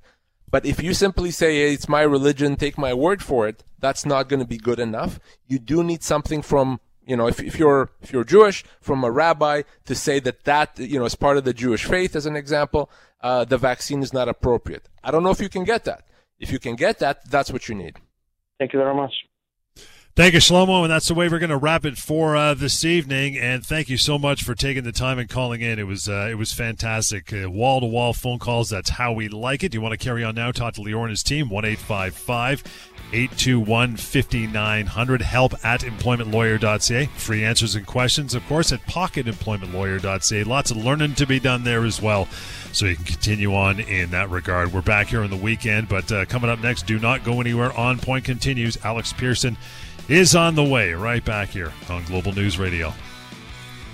But 0.49 0.65
if 0.65 0.81
you 0.81 0.93
simply 0.93 1.31
say, 1.31 1.55
hey, 1.55 1.73
it's 1.73 1.89
my 1.89 2.01
religion, 2.03 2.55
take 2.55 2.77
my 2.77 2.93
word 2.93 3.21
for 3.21 3.47
it, 3.47 3.63
that's 3.79 4.05
not 4.05 4.29
going 4.29 4.39
to 4.39 4.47
be 4.47 4.57
good 4.57 4.79
enough. 4.79 5.19
You 5.47 5.59
do 5.59 5.83
need 5.83 6.01
something 6.01 6.41
from, 6.41 6.79
you 7.05 7.17
know, 7.17 7.27
if, 7.27 7.41
if 7.41 7.59
you're, 7.59 7.89
if 8.01 8.13
you're 8.13 8.23
Jewish, 8.23 8.63
from 8.79 9.03
a 9.03 9.11
rabbi 9.11 9.63
to 9.86 9.95
say 9.95 10.19
that 10.21 10.45
that, 10.45 10.79
you 10.79 10.97
know, 10.97 11.05
as 11.05 11.15
part 11.15 11.36
of 11.36 11.43
the 11.43 11.53
Jewish 11.53 11.83
faith, 11.83 12.15
as 12.15 12.25
an 12.25 12.38
example, 12.38 12.89
uh, 13.22 13.45
the 13.45 13.57
vaccine 13.57 14.01
is 14.03 14.13
not 14.13 14.28
appropriate. 14.30 14.88
I 15.03 15.11
don't 15.11 15.24
know 15.24 15.32
if 15.32 15.41
you 15.41 15.49
can 15.49 15.63
get 15.63 15.86
that. 15.86 16.05
If 16.39 16.51
you 16.51 16.59
can 16.59 16.76
get 16.76 16.99
that, 16.99 17.30
that's 17.30 17.51
what 17.51 17.70
you 17.70 17.76
need. 17.76 17.97
Thank 18.59 18.74
you 18.74 18.80
very 18.80 18.95
much. 18.95 19.13
Thank 20.16 20.34
you, 20.34 20.39
Shlomo, 20.39 20.84
and 20.84 20.89
that's 20.89 21.09
the 21.09 21.13
way 21.13 21.28
we're 21.28 21.39
going 21.39 21.49
to 21.49 21.57
wrap 21.57 21.84
it 21.84 21.97
for 21.97 22.38
uh, 22.38 22.53
this 22.53 22.86
evening. 22.86 23.38
And 23.38 23.66
thank 23.66 23.89
you 23.89 23.97
so 23.97 24.18
much 24.18 24.43
for 24.43 24.55
taking 24.55 24.86
the 24.86 24.93
time 24.93 25.20
and 25.20 25.30
calling 25.30 25.59
in. 25.59 25.78
It 25.78 25.88
was 25.88 26.07
uh, 26.07 26.30
it 26.32 26.36
was 26.36 26.53
fantastic. 26.53 27.34
Wall 27.34 27.82
to 27.82 27.86
wall 27.86 28.13
phone 28.13 28.39
calls. 28.39 28.70
That's 28.70 28.91
how 28.91 29.11
we 29.11 29.28
like 29.28 29.61
it. 29.61 29.74
Do 29.74 29.78
you 29.78 29.82
want 29.82 29.91
to 29.91 29.97
carry 29.97 30.24
on 30.24 30.36
now? 30.36 30.53
Talk 30.53 30.76
to 30.76 30.82
Lior 30.82 31.01
and 31.01 31.09
his 31.09 31.22
team. 31.22 31.49
One 31.49 31.66
eight 31.66 31.80
five 31.80 32.16
five. 32.16 32.63
821 33.16 33.95
5900. 33.95 35.22
Help 35.22 35.53
at 35.66 35.82
employmentlawyer.ca. 35.82 37.05
Free 37.16 37.45
answers 37.45 37.76
and 37.76 37.88
questions, 37.88 38.34
of 38.34 38.45
course, 38.47 38.74
at 38.74 38.82
pocketemploymentlawyer.ca. 38.82 40.43
Lots 40.43 40.72
of 40.72 40.78
learning 40.78 41.16
to 41.16 41.26
be 41.26 41.39
done 41.39 41.63
there 41.63 41.86
as 41.86 42.01
well. 42.01 42.28
So 42.74 42.88
you 42.88 42.97
can 42.97 43.05
continue 43.05 43.55
on 43.55 43.80
in 43.80 44.11
that 44.11 44.30
regard. 44.30 44.74
We're 44.74 44.82
back 44.82 45.07
here 45.07 45.22
on 45.22 45.30
the 45.30 45.38
weekend, 45.38 45.88
but 45.88 46.11
uh, 46.11 46.26
coming 46.26 46.49
up 46.49 46.59
next, 46.59 46.86
do 46.86 46.99
not 46.99 47.24
go 47.24 47.39
anywhere. 47.39 47.72
On 47.78 47.97
Point 47.97 48.26
continues. 48.26 48.78
Alex 48.84 49.13
Pierson 49.13 49.55
is 50.09 50.36
on 50.36 50.55
the 50.55 50.63
way 50.63 50.91
right 50.93 51.24
back 51.24 51.49
here 51.49 51.72
on 51.89 52.03
Global 52.03 52.34
News 52.34 52.59
Radio. 52.59 52.93